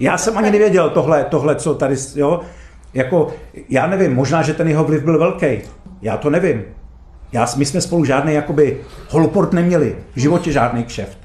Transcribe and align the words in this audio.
Já 0.00 0.18
jsem 0.18 0.38
ani 0.38 0.50
nevěděl 0.50 0.90
tohle, 0.90 1.24
tohle 1.24 1.54
co 1.54 1.74
tady, 1.74 1.96
jo, 2.14 2.40
jako, 2.94 3.28
já 3.68 3.86
nevím, 3.86 4.14
možná, 4.14 4.42
že 4.42 4.54
ten 4.54 4.68
jeho 4.68 4.84
vliv 4.84 5.04
byl 5.04 5.18
velký. 5.18 5.58
Já 6.02 6.16
to 6.16 6.30
nevím. 6.30 6.64
Já, 7.32 7.46
my 7.56 7.64
jsme 7.64 7.80
spolu 7.80 8.04
žádný 8.04 8.34
jakoby 8.34 8.80
holport 9.10 9.52
neměli. 9.52 9.96
V 10.14 10.20
životě 10.20 10.52
žádný 10.52 10.84
kšeft. 10.84 11.18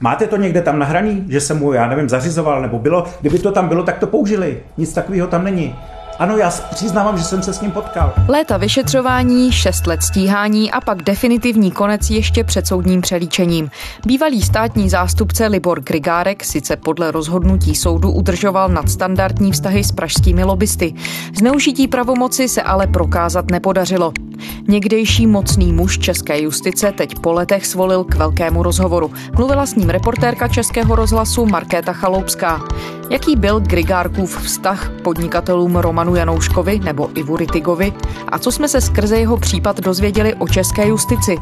Máte 0.00 0.26
to 0.26 0.36
někde 0.36 0.62
tam 0.62 0.78
nahraný, 0.78 1.24
že 1.28 1.40
jsem 1.40 1.58
mu, 1.58 1.72
já 1.72 1.88
nevím, 1.88 2.08
zařizoval, 2.08 2.62
nebo 2.62 2.78
bylo, 2.78 3.04
kdyby 3.20 3.38
to 3.38 3.52
tam 3.52 3.68
bylo, 3.68 3.82
tak 3.82 3.98
to 3.98 4.06
použili. 4.06 4.58
Nic 4.76 4.92
takového 4.92 5.28
tam 5.28 5.44
není. 5.44 5.74
Ano, 6.18 6.36
já 6.36 6.50
přiznávám, 6.50 7.18
že 7.18 7.24
jsem 7.24 7.42
se 7.42 7.52
s 7.52 7.60
ním 7.60 7.70
potkal. 7.70 8.12
Léta 8.28 8.56
vyšetřování, 8.56 9.52
šest 9.52 9.86
let 9.86 10.02
stíhání 10.02 10.70
a 10.70 10.80
pak 10.80 11.02
definitivní 11.02 11.70
konec 11.70 12.10
ještě 12.10 12.44
před 12.44 12.66
soudním 12.66 13.00
přelíčením. 13.00 13.70
Bývalý 14.06 14.42
státní 14.42 14.88
zástupce 14.88 15.46
Libor 15.46 15.80
Grigárek 15.80 16.44
sice 16.44 16.76
podle 16.76 17.10
rozhodnutí 17.10 17.74
soudu 17.74 18.10
udržoval 18.10 18.68
nadstandardní 18.68 19.52
vztahy 19.52 19.84
s 19.84 19.92
pražskými 19.92 20.44
lobbysty. 20.44 20.94
Zneužití 21.38 21.88
pravomoci 21.88 22.48
se 22.48 22.62
ale 22.62 22.86
prokázat 22.86 23.50
nepodařilo. 23.50 24.12
Někdejší 24.68 25.26
mocný 25.26 25.72
muž 25.72 25.98
české 25.98 26.40
justice 26.40 26.92
teď 26.92 27.18
po 27.18 27.32
letech 27.32 27.66
svolil 27.66 28.04
k 28.04 28.14
velkému 28.14 28.62
rozhovoru. 28.62 29.10
Mluvila 29.36 29.66
s 29.66 29.74
ním 29.74 29.88
reportérka 29.90 30.48
Českého 30.48 30.96
rozhlasu 30.96 31.46
Markéta 31.46 31.92
Chaloupská. 31.92 32.60
Jaký 33.10 33.36
byl 33.36 33.60
Grigárkův 33.60 34.42
vztah 34.42 34.90
podnikatelům 35.02 35.76
Romanu 35.76 36.07
Janouškovi 36.14 36.78
nebo 36.78 37.10
Ivu 37.14 37.36
Ritigovi 37.36 37.92
a 38.28 38.38
co 38.38 38.52
jsme 38.52 38.68
se 38.68 38.80
skrze 38.80 39.16
jeho 39.16 39.36
případ 39.36 39.80
dozvěděli 39.80 40.34
o 40.34 40.48
české 40.48 40.88
justici? 40.88 41.36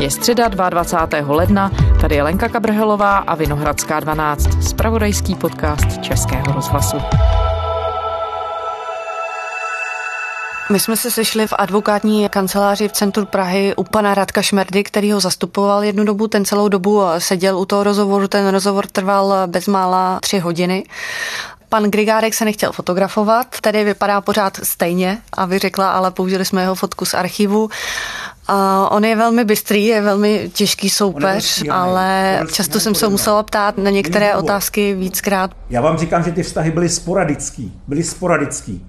Je 0.00 0.10
středa 0.10 0.48
22. 0.48 1.34
ledna, 1.34 1.70
tady 2.00 2.14
je 2.14 2.22
Lenka 2.22 2.48
Kabrhelová 2.48 3.16
a 3.16 3.34
Vinohradská 3.34 4.00
12, 4.00 4.62
spravodajský 4.62 5.34
podcast 5.34 6.02
Českého 6.02 6.52
rozhlasu. 6.54 6.96
My 10.70 10.80
jsme 10.80 10.96
se 10.96 11.10
sešli 11.10 11.46
v 11.46 11.52
advokátní 11.58 12.28
kanceláři 12.28 12.88
v 12.88 12.92
centru 12.92 13.26
Prahy 13.26 13.74
u 13.76 13.84
pana 13.84 14.14
Radka 14.14 14.42
Šmerdy, 14.42 14.84
který 14.84 15.12
ho 15.12 15.20
zastupoval 15.20 15.84
jednu 15.84 16.04
dobu. 16.04 16.28
Ten 16.28 16.44
celou 16.44 16.68
dobu 16.68 17.02
seděl 17.18 17.58
u 17.58 17.64
toho 17.64 17.84
rozhovoru. 17.84 18.28
Ten 18.28 18.48
rozhovor 18.48 18.86
trval 18.86 19.34
bezmála 19.46 20.18
tři 20.20 20.38
hodiny. 20.38 20.84
Pan 21.68 21.84
Grigárek 21.84 22.34
se 22.34 22.44
nechtěl 22.44 22.72
fotografovat, 22.72 23.46
tedy 23.60 23.84
vypadá 23.84 24.20
pořád 24.20 24.60
stejně 24.62 25.18
a 25.32 25.46
vy 25.46 25.58
řekla, 25.58 25.90
ale 25.90 26.10
použili 26.10 26.44
jsme 26.44 26.60
jeho 26.60 26.74
fotku 26.74 27.04
z 27.04 27.14
archivu. 27.14 27.70
A 28.48 28.88
on 28.90 29.04
je 29.04 29.16
velmi 29.16 29.44
bystrý, 29.44 29.84
je 29.84 30.00
velmi 30.00 30.50
těžký 30.54 30.90
soupeř, 30.90 31.64
ale 31.70 32.40
často 32.52 32.80
jsem 32.80 32.94
se 32.94 33.08
musela 33.08 33.42
ptát 33.42 33.78
na 33.78 33.90
některé 33.90 34.36
otázky 34.36 34.94
víckrát. 34.94 35.50
Já 35.70 35.80
vám 35.80 35.98
říkám, 35.98 36.22
že 36.22 36.32
ty 36.32 36.42
vztahy 36.42 36.70
byly 36.70 36.88
sporadický. 36.88 37.72
Byly 37.88 38.02
sporadický. 38.02 38.86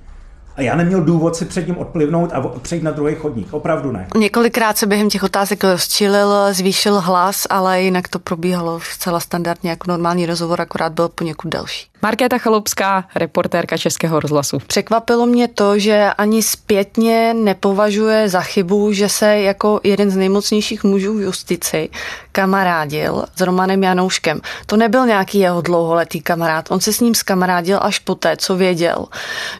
A 0.56 0.61
já 0.61 0.75
neměl 0.75 1.02
důvod 1.02 1.36
si 1.36 1.45
před 1.45 1.67
ním 1.67 1.78
odplivnout 1.78 2.34
a 2.34 2.42
přejít 2.42 2.84
na 2.84 2.92
druhý 2.92 3.16
chodník. 3.16 3.53
Opravdu 3.53 3.92
ne. 3.92 4.08
Několikrát 4.17 4.78
se 4.78 4.88
během 4.88 5.09
těch 5.09 5.23
otázek 5.23 5.64
rozčilil, 5.64 6.53
zvýšil 6.53 7.02
hlas, 7.02 7.47
ale 7.50 7.81
jinak 7.81 8.08
to 8.08 8.20
probíhalo 8.20 8.80
zcela 8.80 9.20
standardně 9.20 9.70
jako 9.70 9.92
normální 9.92 10.25
rozhovor, 10.25 10.62
akorát 10.62 10.94
byl 10.94 11.09
poněkud 11.09 11.50
delší. 11.50 11.88
Markéta 12.06 12.38
Chalupská, 12.38 13.06
reportérka 13.16 13.78
Českého 13.78 14.20
rozhlasu. 14.20 14.58
Překvapilo 14.67 15.25
mě 15.25 15.48
to, 15.48 15.80
že 15.80 16.09
ani 16.17 16.44
zpětně 16.44 17.34
nepovažuje 17.34 18.30
za 18.30 18.42
chybu, 18.42 18.94
že 18.94 19.09
se 19.09 19.39
jako 19.39 19.80
jeden 19.84 20.09
z 20.09 20.16
nejmocnějších 20.16 20.84
mužů 20.84 21.17
v 21.17 21.22
justici 21.22 21.89
kamarádil 22.31 23.25
s 23.36 23.42
Romanem 23.42 23.84
Janouškem. 23.84 24.42
To 24.66 24.78
nebyl 24.78 25.06
nějaký 25.06 25.39
jeho 25.39 25.62
dlouholetý 25.62 26.22
kamarád. 26.22 26.72
On 26.72 26.80
se 26.80 26.94
s 26.94 27.00
ním 27.00 27.16
skamarádil 27.16 27.80
až 27.81 28.00
poté, 28.00 28.38
co 28.38 28.56
věděl, 28.56 29.06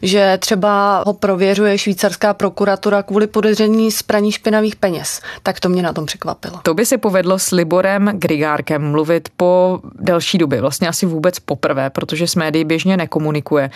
že 0.02 0.38
třeba 0.40 1.02
ho 1.06 1.12
prověřuje 1.12 1.78
švýcarská 1.78 2.34
prokuratura 2.34 3.02
kvůli 3.02 3.26
podezření 3.26 3.90
z 3.90 4.02
praní 4.02 4.32
špinavých 4.32 4.76
peněz. 4.76 5.20
Tak 5.42 5.60
to 5.60 5.68
mě 5.68 5.82
na 5.82 5.92
tom 5.92 6.06
překvapilo. 6.06 6.60
To 6.62 6.74
by 6.74 6.86
si 6.86 6.98
povedlo 6.98 7.38
s 7.38 7.50
Liborem 7.50 8.10
Grigárkem 8.14 8.90
mluvit 8.90 9.28
po 9.36 9.80
delší 9.98 10.38
době, 10.38 10.60
vlastně 10.60 10.88
asi 10.88 11.06
vůbec 11.06 11.38
poprvé, 11.38 11.90
protože 11.90 12.26
médií 12.36 12.64
běžně 12.64 12.96
nekomunikuje 12.96 13.70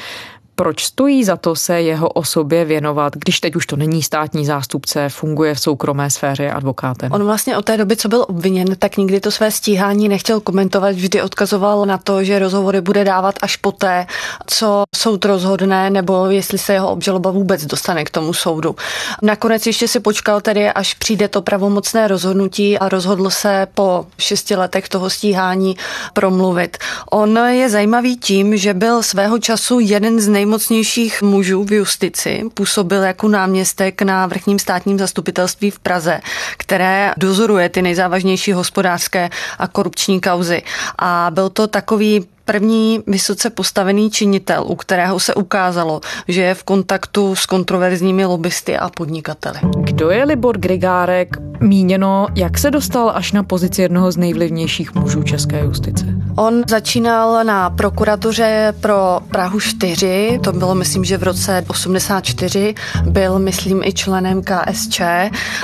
proč 0.60 0.84
stojí 0.84 1.24
za 1.24 1.36
to 1.36 1.56
se 1.56 1.80
jeho 1.82 2.08
osobě 2.08 2.64
věnovat, 2.64 3.12
když 3.16 3.40
teď 3.40 3.56
už 3.56 3.66
to 3.66 3.76
není 3.76 4.02
státní 4.02 4.46
zástupce, 4.46 5.08
funguje 5.08 5.54
v 5.54 5.60
soukromé 5.60 6.10
sféře 6.10 6.50
advokátem? 6.50 7.12
On 7.12 7.24
vlastně 7.24 7.56
od 7.56 7.64
té 7.64 7.76
doby, 7.76 7.96
co 7.96 8.08
byl 8.08 8.26
obviněn, 8.28 8.66
tak 8.78 8.96
nikdy 8.96 9.20
to 9.20 9.30
své 9.30 9.50
stíhání 9.50 10.08
nechtěl 10.08 10.40
komentovat, 10.40 10.94
vždy 10.94 11.22
odkazoval 11.22 11.86
na 11.86 11.98
to, 11.98 12.24
že 12.24 12.38
rozhovory 12.38 12.80
bude 12.80 13.04
dávat 13.04 13.34
až 13.42 13.56
poté, 13.56 14.06
co 14.46 14.84
soud 14.96 15.24
rozhodne, 15.24 15.90
nebo 15.90 16.26
jestli 16.26 16.58
se 16.58 16.72
jeho 16.72 16.90
obžaloba 16.90 17.30
vůbec 17.30 17.66
dostane 17.66 18.04
k 18.04 18.10
tomu 18.10 18.32
soudu. 18.32 18.76
Nakonec 19.22 19.66
ještě 19.66 19.88
si 19.88 20.00
počkal 20.00 20.40
tedy, 20.40 20.68
až 20.68 20.94
přijde 20.94 21.28
to 21.28 21.42
pravomocné 21.42 22.08
rozhodnutí 22.08 22.78
a 22.78 22.88
rozhodl 22.88 23.30
se 23.30 23.66
po 23.74 24.06
šesti 24.18 24.56
letech 24.56 24.88
toho 24.88 25.10
stíhání 25.10 25.76
promluvit. 26.12 26.76
On 27.10 27.38
je 27.48 27.70
zajímavý 27.70 28.16
tím, 28.16 28.56
že 28.56 28.74
byl 28.74 29.02
svého 29.02 29.38
času 29.38 29.80
jeden 29.80 30.20
z 30.20 30.28
nej 30.28 30.49
nejmocnějších 30.50 31.22
mužů 31.22 31.64
v 31.64 31.72
justici. 31.72 32.42
Působil 32.54 33.02
jako 33.02 33.28
náměstek 33.28 34.02
na 34.02 34.26
vrchním 34.26 34.58
státním 34.58 34.98
zastupitelství 34.98 35.70
v 35.70 35.78
Praze, 35.78 36.20
které 36.56 37.12
dozoruje 37.16 37.68
ty 37.68 37.82
nejzávažnější 37.82 38.52
hospodářské 38.52 39.30
a 39.58 39.68
korupční 39.68 40.20
kauzy. 40.20 40.62
A 40.98 41.30
byl 41.34 41.50
to 41.50 41.66
takový 41.66 42.26
první 42.44 43.00
vysoce 43.06 43.50
postavený 43.50 44.10
činitel, 44.10 44.64
u 44.66 44.74
kterého 44.74 45.20
se 45.20 45.34
ukázalo, 45.34 46.00
že 46.28 46.42
je 46.42 46.54
v 46.54 46.64
kontaktu 46.64 47.34
s 47.34 47.46
kontroverzními 47.46 48.24
lobbysty 48.24 48.78
a 48.78 48.88
podnikateli. 48.88 49.58
Kdo 49.76 50.10
je 50.10 50.24
Libor 50.24 50.58
Grigárek? 50.58 51.36
Míněno, 51.60 52.26
jak 52.34 52.58
se 52.58 52.70
dostal 52.70 53.12
až 53.14 53.32
na 53.32 53.42
pozici 53.42 53.82
jednoho 53.82 54.12
z 54.12 54.16
nejvlivnějších 54.16 54.94
mužů 54.94 55.22
české 55.22 55.60
justice? 55.60 56.06
On 56.40 56.62
začínal 56.68 57.44
na 57.44 57.70
prokuratuře 57.70 58.74
pro 58.80 59.20
Prahu 59.28 59.60
4, 59.60 60.38
to 60.44 60.52
bylo 60.52 60.74
myslím, 60.74 61.04
že 61.04 61.18
v 61.18 61.22
roce 61.22 61.64
84, 61.68 62.74
byl 63.04 63.38
myslím 63.38 63.82
i 63.82 63.92
členem 63.92 64.42
KSČ. 64.42 65.00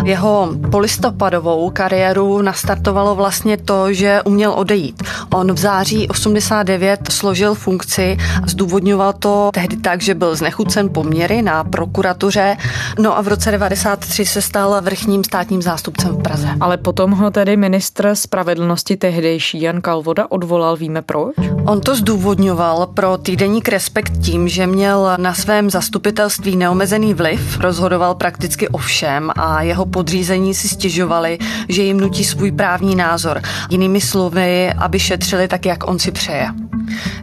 Jeho 0.04 0.48
polistopadovou 0.70 1.70
kariéru 1.70 2.42
nastartovalo 2.42 3.14
vlastně 3.14 3.56
to, 3.56 3.92
že 3.92 4.22
uměl 4.22 4.52
odejít. 4.52 5.02
On 5.34 5.52
v 5.52 5.58
září 5.58 6.08
89 6.08 6.66
2009 6.66 7.12
složil 7.12 7.54
funkci. 7.54 8.16
Zdůvodňoval 8.46 9.12
to 9.12 9.50
tehdy 9.54 9.76
tak, 9.76 10.02
že 10.02 10.14
byl 10.14 10.36
znechucen 10.36 10.88
poměry 10.88 11.42
na 11.42 11.64
prokuratuře. 11.64 12.56
No 12.98 13.18
a 13.18 13.22
v 13.22 13.28
roce 13.28 13.50
93 13.50 14.26
se 14.26 14.42
stal 14.42 14.80
vrchním 14.80 15.24
státním 15.24 15.62
zástupcem 15.62 16.10
v 16.10 16.22
Praze. 16.22 16.48
Ale 16.60 16.76
potom 16.76 17.10
ho 17.10 17.30
tedy 17.30 17.56
ministr 17.56 18.14
spravedlnosti 18.14 18.96
tehdejší 18.96 19.60
Jan 19.60 19.80
Kalvoda 19.80 20.26
odvolal, 20.28 20.65
víme 20.74 21.02
proč? 21.02 21.34
On 21.66 21.80
to 21.80 21.96
zdůvodňoval 21.96 22.86
pro 22.86 23.18
týdeník 23.18 23.68
Respekt 23.68 24.12
tím, 24.22 24.48
že 24.48 24.66
měl 24.66 25.16
na 25.16 25.34
svém 25.34 25.70
zastupitelství 25.70 26.56
neomezený 26.56 27.14
vliv, 27.14 27.58
rozhodoval 27.60 28.14
prakticky 28.14 28.68
o 28.68 28.78
všem 28.78 29.30
a 29.36 29.62
jeho 29.62 29.86
podřízení 29.86 30.54
si 30.54 30.68
stěžovali, 30.68 31.38
že 31.68 31.82
jim 31.82 32.00
nutí 32.00 32.24
svůj 32.24 32.52
právní 32.52 32.96
názor. 32.96 33.40
Jinými 33.70 34.00
slovy, 34.00 34.72
aby 34.72 34.98
šetřili 34.98 35.48
tak, 35.48 35.66
jak 35.66 35.88
on 35.88 35.98
si 35.98 36.10
přeje. 36.10 36.48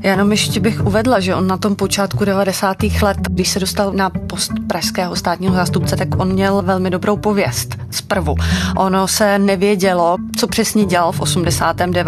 Já 0.01 0.11
jenom 0.11 0.31
ještě 0.31 0.59
bych 0.59 0.85
uvedla, 0.85 1.19
že 1.19 1.35
on 1.35 1.47
na 1.47 1.57
tom 1.57 1.75
počátku 1.75 2.25
90. 2.25 2.77
let, 3.01 3.17
když 3.29 3.49
se 3.49 3.59
dostal 3.59 3.93
na 3.93 4.09
post 4.09 4.51
pražského 4.67 5.15
státního 5.15 5.55
zástupce, 5.55 5.95
tak 5.95 6.07
on 6.19 6.33
měl 6.33 6.61
velmi 6.61 6.89
dobrou 6.89 7.17
pověst 7.17 7.75
zprvu. 7.91 8.35
Ono 8.77 9.07
se 9.07 9.39
nevědělo, 9.39 10.17
co 10.37 10.47
přesně 10.47 10.85
dělal 10.85 11.11
v 11.11 11.19
89. 11.19 12.07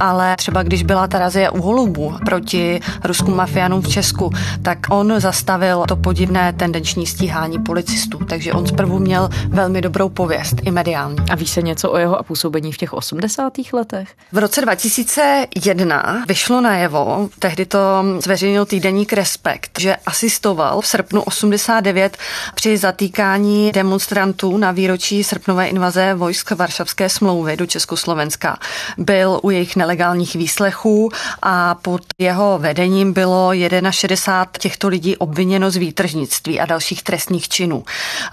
ale 0.00 0.36
třeba 0.36 0.62
když 0.62 0.82
byla 0.82 1.06
ta 1.06 1.18
razie 1.18 1.50
u 1.50 1.62
Holubů 1.62 2.14
proti 2.24 2.80
ruským 3.04 3.36
mafiánům 3.36 3.82
v 3.82 3.88
Česku, 3.88 4.32
tak 4.62 4.78
on 4.90 5.20
zastavil 5.20 5.84
to 5.88 5.96
podivné 5.96 6.52
tendenční 6.52 7.06
stíhání 7.06 7.58
policistů, 7.58 8.18
takže 8.18 8.52
on 8.52 8.66
zprvu 8.66 8.98
měl 8.98 9.28
velmi 9.48 9.80
dobrou 9.80 10.08
pověst 10.08 10.56
i 10.64 10.70
mediální. 10.70 11.16
A 11.30 11.34
ví 11.34 11.46
se 11.46 11.62
něco 11.62 11.92
o 11.92 11.96
jeho 11.96 12.22
působení 12.22 12.72
v 12.72 12.76
těch 12.76 12.92
80. 12.92 13.52
letech? 13.72 14.08
V 14.32 14.38
roce 14.38 14.60
2001 14.60 16.24
vyšlo 16.28 16.57
vyšlo 16.58 16.70
najevo, 16.70 17.28
tehdy 17.38 17.66
to 17.66 17.78
zveřejnil 18.22 18.66
týdeník 18.66 19.12
Respekt, 19.12 19.70
že 19.78 19.96
asistoval 20.06 20.80
v 20.80 20.86
srpnu 20.86 21.22
89 21.22 22.16
při 22.54 22.76
zatýkání 22.76 23.72
demonstrantů 23.72 24.56
na 24.56 24.72
výročí 24.72 25.24
srpnové 25.24 25.66
invaze 25.66 26.14
vojsk 26.14 26.50
Varšavské 26.50 27.08
smlouvy 27.08 27.56
do 27.56 27.66
Československa. 27.66 28.58
Byl 28.98 29.40
u 29.42 29.50
jejich 29.50 29.76
nelegálních 29.76 30.34
výslechů 30.34 31.10
a 31.42 31.74
pod 31.74 32.02
jeho 32.18 32.58
vedením 32.58 33.12
bylo 33.12 33.52
61 33.90 34.46
těchto 34.58 34.88
lidí 34.88 35.16
obviněno 35.16 35.70
z 35.70 35.76
výtržnictví 35.76 36.60
a 36.60 36.66
dalších 36.66 37.02
trestních 37.02 37.48
činů. 37.48 37.84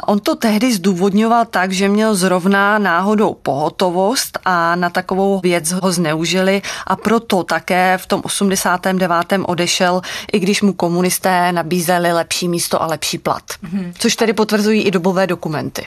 On 0.08 0.20
to 0.20 0.36
tehdy 0.36 0.74
zdůvodňoval 0.74 1.46
tak, 1.46 1.72
že 1.72 1.90
měl 1.90 2.16
zrovna 2.16 2.78
náhodou 2.80 3.34
pohotovost 3.34 4.40
a 4.46 4.76
na 4.76 4.90
takovou 4.90 5.40
věc 5.40 5.72
ho 5.72 5.92
zneužili 5.92 6.62
a 6.88 6.96
proto 6.96 7.44
také 7.44 7.98
v 7.98 8.06
tom 8.06 8.15
89. 8.24 9.26
odešel, 9.46 10.02
i 10.34 10.40
když 10.40 10.62
mu 10.62 10.74
komunisté 10.74 11.52
nabízeli 11.52 12.14
lepší 12.14 12.48
místo 12.48 12.82
a 12.82 12.86
lepší 12.86 13.18
plat. 13.18 13.44
Mm-hmm. 13.44 13.94
Což 14.00 14.16
tedy 14.16 14.34
potvrzují 14.34 14.82
i 14.82 14.92
dobové 14.92 15.28
dokumenty. 15.28 15.86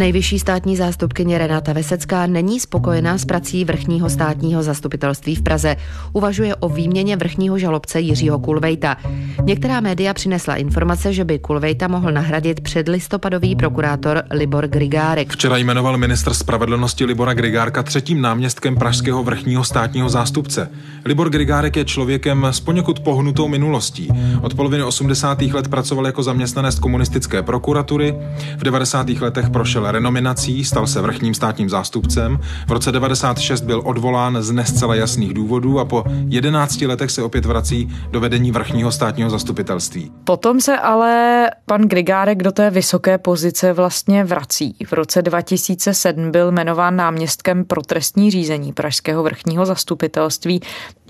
Nejvyšší 0.00 0.38
státní 0.38 0.76
zástupkyně 0.76 1.38
Renata 1.38 1.72
Vesecká 1.72 2.26
není 2.26 2.60
spokojená 2.60 3.18
s 3.18 3.24
prací 3.24 3.64
vrchního 3.64 4.10
státního 4.10 4.62
zastupitelství 4.62 5.34
v 5.34 5.42
Praze. 5.42 5.76
Uvažuje 6.12 6.54
o 6.54 6.68
výměně 6.68 7.16
vrchního 7.16 7.58
žalobce 7.58 8.00
Jiřího 8.00 8.38
Kulvejta. 8.38 8.96
Některá 9.44 9.80
média 9.80 10.14
přinesla 10.14 10.56
informace, 10.56 11.12
že 11.12 11.24
by 11.24 11.38
Kulvejta 11.38 11.88
mohl 11.88 12.12
nahradit 12.12 12.60
předlistopadový 12.60 13.56
prokurátor 13.56 14.22
Libor 14.30 14.68
Grigárek. 14.68 15.32
Včera 15.32 15.56
jmenoval 15.56 15.98
ministr 15.98 16.34
spravedlnosti 16.34 17.04
Libora 17.04 17.34
Grigárka 17.34 17.82
třetím 17.82 18.20
náměstkem 18.20 18.76
pražského 18.76 19.22
vrchního 19.22 19.64
státního 19.64 20.08
zástupce. 20.08 20.70
Libor 21.04 21.30
Grigárek 21.30 21.76
je 21.76 21.84
člověkem 21.84 22.44
s 22.44 22.60
poněkud 22.60 23.00
pohnutou 23.00 23.48
minulostí. 23.48 24.08
Od 24.42 24.54
poloviny 24.54 24.82
80. 24.82 25.42
let 25.42 25.68
pracoval 25.68 26.06
jako 26.06 26.22
zaměstnanec 26.22 26.78
komunistické 26.78 27.42
prokuratury. 27.42 28.14
V 28.56 28.62
90. 28.62 29.08
letech 29.08 29.50
prošel 29.50 29.89
renominací, 29.92 30.64
stal 30.64 30.86
se 30.86 31.00
vrchním 31.00 31.34
státním 31.34 31.70
zástupcem. 31.70 32.38
V 32.66 32.72
roce 32.72 32.92
96 32.92 33.60
byl 33.60 33.82
odvolán 33.84 34.42
z 34.42 34.50
nescela 34.50 34.94
jasných 34.94 35.34
důvodů 35.34 35.78
a 35.80 35.84
po 35.84 36.04
11 36.28 36.80
letech 36.80 37.10
se 37.10 37.22
opět 37.22 37.44
vrací 37.44 37.88
do 38.10 38.20
vedení 38.20 38.52
vrchního 38.52 38.92
státního 38.92 39.30
zastupitelství. 39.30 40.12
Potom 40.24 40.60
se 40.60 40.78
ale 40.78 41.50
pan 41.66 41.82
Grigárek 41.82 42.42
do 42.42 42.52
té 42.52 42.70
vysoké 42.70 43.18
pozice 43.18 43.72
vlastně 43.72 44.24
vrací. 44.24 44.76
V 44.86 44.92
roce 44.92 45.22
2007 45.22 46.30
byl 46.30 46.52
jmenován 46.52 46.96
náměstkem 46.96 47.64
pro 47.64 47.82
trestní 47.82 48.30
řízení 48.30 48.72
Pražského 48.72 49.22
vrchního 49.22 49.66
zastupitelství. 49.66 50.60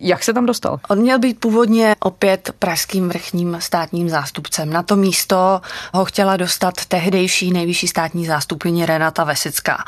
Jak 0.03 0.25
se 0.25 0.33
tam 0.33 0.47
dostal? 0.47 0.81
On 0.89 0.99
měl 0.99 1.19
být 1.19 1.41
původně 1.41 1.97
opět 2.01 2.51
pražským 2.59 3.09
vrchním 3.09 3.57
státním 3.61 4.09
zástupcem. 4.09 4.73
Na 4.73 4.83
to 4.83 4.97
místo 4.97 5.61
ho 5.95 6.05
chtěla 6.05 6.37
dostat 6.37 6.75
tehdejší 6.85 7.53
nejvyšší 7.53 7.89
státní 7.89 8.27
zástupkyně 8.27 8.87
Renata 8.87 9.25
Vesická. 9.25 9.85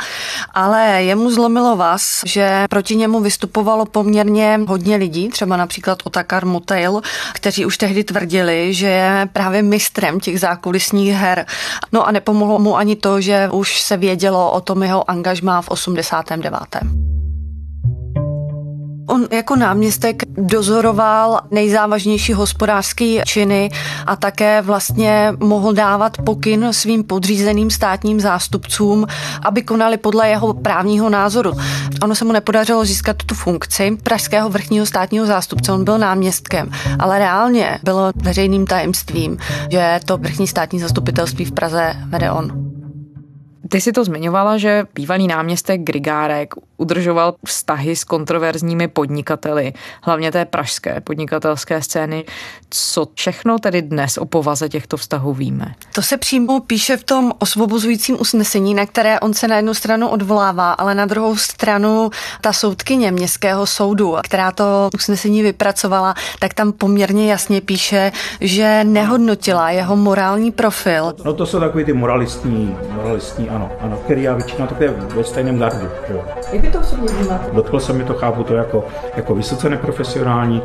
Ale 0.55 1.03
jemu 1.03 1.31
zlomilo 1.31 1.77
vás, 1.77 2.21
že 2.27 2.65
proti 2.71 2.97
němu 2.97 3.21
vystupovalo 3.21 3.87
poměrně 3.87 4.61
hodně 4.69 4.97
lidí, 4.97 5.29
třeba 5.29 5.57
například 5.57 5.99
Otakar 6.05 6.47
Motail, 6.47 7.01
kteří 7.33 7.67
už 7.67 7.79
tehdy 7.79 8.05
tvrdili, 8.05 8.75
že 8.75 8.87
je 8.87 9.29
právě 9.33 9.63
mistrem 9.63 10.21
těch 10.21 10.41
zákulisních 10.41 11.13
her. 11.13 11.47
No 11.93 12.07
a 12.07 12.11
nepomohlo 12.11 12.59
mu 12.59 12.77
ani 12.77 12.97
to, 12.97 13.21
že 13.21 13.49
už 13.53 13.83
se 13.83 13.97
vědělo 13.97 14.53
o 14.53 14.61
tom 14.61 14.83
jeho 14.83 15.11
angažmá 15.11 15.63
v 15.63 15.69
89. 15.69 17.22
On 19.07 19.27
jako 19.31 19.57
náměstek 19.57 20.23
dozoroval 20.29 21.41
nejzávažnější 21.51 22.33
hospodářské 22.33 23.23
činy 23.27 23.71
a 24.07 24.17
také 24.17 24.63
vlastně 24.63 25.33
mohl 25.41 25.73
dávat 25.73 26.17
pokyn 26.17 26.69
svým 26.71 27.05
podřízeným 27.05 27.71
státním 27.71 28.21
zástupcům, 28.21 29.07
aby 29.43 29.63
konali 29.63 29.97
podle 29.97 30.29
jeho 30.29 30.55
právního 30.55 31.11
názoru. 31.11 31.53
Ono 32.03 32.15
se 32.15 32.25
mu 32.25 32.33
nepodařilo 32.33 32.85
získat 32.85 33.17
tu 33.27 33.35
funkci 33.35 33.97
pražského 34.03 34.49
vrchního 34.49 34.87
státního 34.87 35.27
zástupce, 35.27 35.73
on 35.73 35.85
byl 35.85 35.99
náměstkem, 35.99 36.71
ale 36.99 37.19
reálně 37.19 37.79
bylo 37.83 38.13
veřejným 38.15 38.67
tajemstvím, 38.67 39.37
že 39.71 40.01
to 40.05 40.19
vrchní 40.19 40.47
státní 40.47 40.81
zastupitelství 40.81 41.45
v 41.45 41.53
Praze 41.53 41.97
vede 42.09 42.31
on. 42.31 42.72
Ty 43.69 43.81
si 43.81 43.93
to 43.93 44.05
zmiňovala, 44.05 44.59
že 44.59 44.85
bývalý 44.95 45.27
náměstek 45.27 45.81
Grigárek 45.81 46.55
udržoval 46.77 47.35
vztahy 47.47 47.97
s 47.97 48.05
kontroverzními 48.05 48.89
podnikateli, 48.89 49.73
hlavně 50.03 50.33
té 50.33 50.45
pražské 50.45 51.01
podnikatelské 51.01 51.83
scény. 51.83 52.25
Co 52.71 53.07
všechno 53.15 53.59
tedy 53.59 53.83
dnes 53.83 54.19
o 54.19 54.25
povaze 54.25 54.69
těchto 54.69 54.97
vztahů 54.97 55.33
víme? 55.33 55.75
To 55.95 56.03
se 56.03 56.17
přímo 56.17 56.61
píše 56.61 56.97
v 56.97 57.05
tom 57.05 57.33
osvobozujícím 57.39 58.21
usnesení, 58.21 58.75
na 58.75 58.87
které 58.87 59.21
on 59.21 59.35
se 59.35 59.49
na 59.49 59.57
jednu 59.57 59.75
stranu 59.75 60.09
odvolává, 60.09 60.73
ale 60.73 60.95
na 60.95 61.07
druhou 61.07 61.37
stranu 61.37 62.11
ta 62.41 62.53
soudkyně 62.53 63.11
městského 63.11 63.67
soudu, 63.67 64.17
která 64.25 64.53
to 64.53 64.91
usnesení 64.95 65.43
vypracovala, 65.43 66.15
tak 66.41 66.55
tam 66.55 66.73
poměrně 66.73 67.31
jasně 67.31 67.61
píše, 67.61 68.13
že 68.41 68.85
nehodnotila 68.85 69.71
jeho 69.71 69.97
morální 69.97 70.53
profil. 70.53 71.15
No 71.25 71.33
to 71.35 71.47
jsou 71.47 71.61
takový 71.61 71.85
ty 71.85 71.93
moralistní, 71.93 72.77
moralistní 72.95 73.52
ano, 73.55 73.71
ano, 73.81 73.97
který 74.05 74.23
já 74.23 74.35
většinou 74.35 74.67
také 74.67 74.89
ve 74.89 75.25
stejném 75.25 75.59
gardu. 75.59 75.87
Jak 76.53 76.73
to 76.73 76.81
osobně 76.81 77.15
vnímáte? 77.15 77.51
Dotkl 77.53 77.81
se 77.81 77.93
mi 77.93 78.05
to, 78.05 78.15
chápu 78.15 78.45
to 78.45 78.55
jako, 78.55 78.85
jako 79.17 79.35
vysoce 79.35 79.71
neprofesionální, 79.71 80.63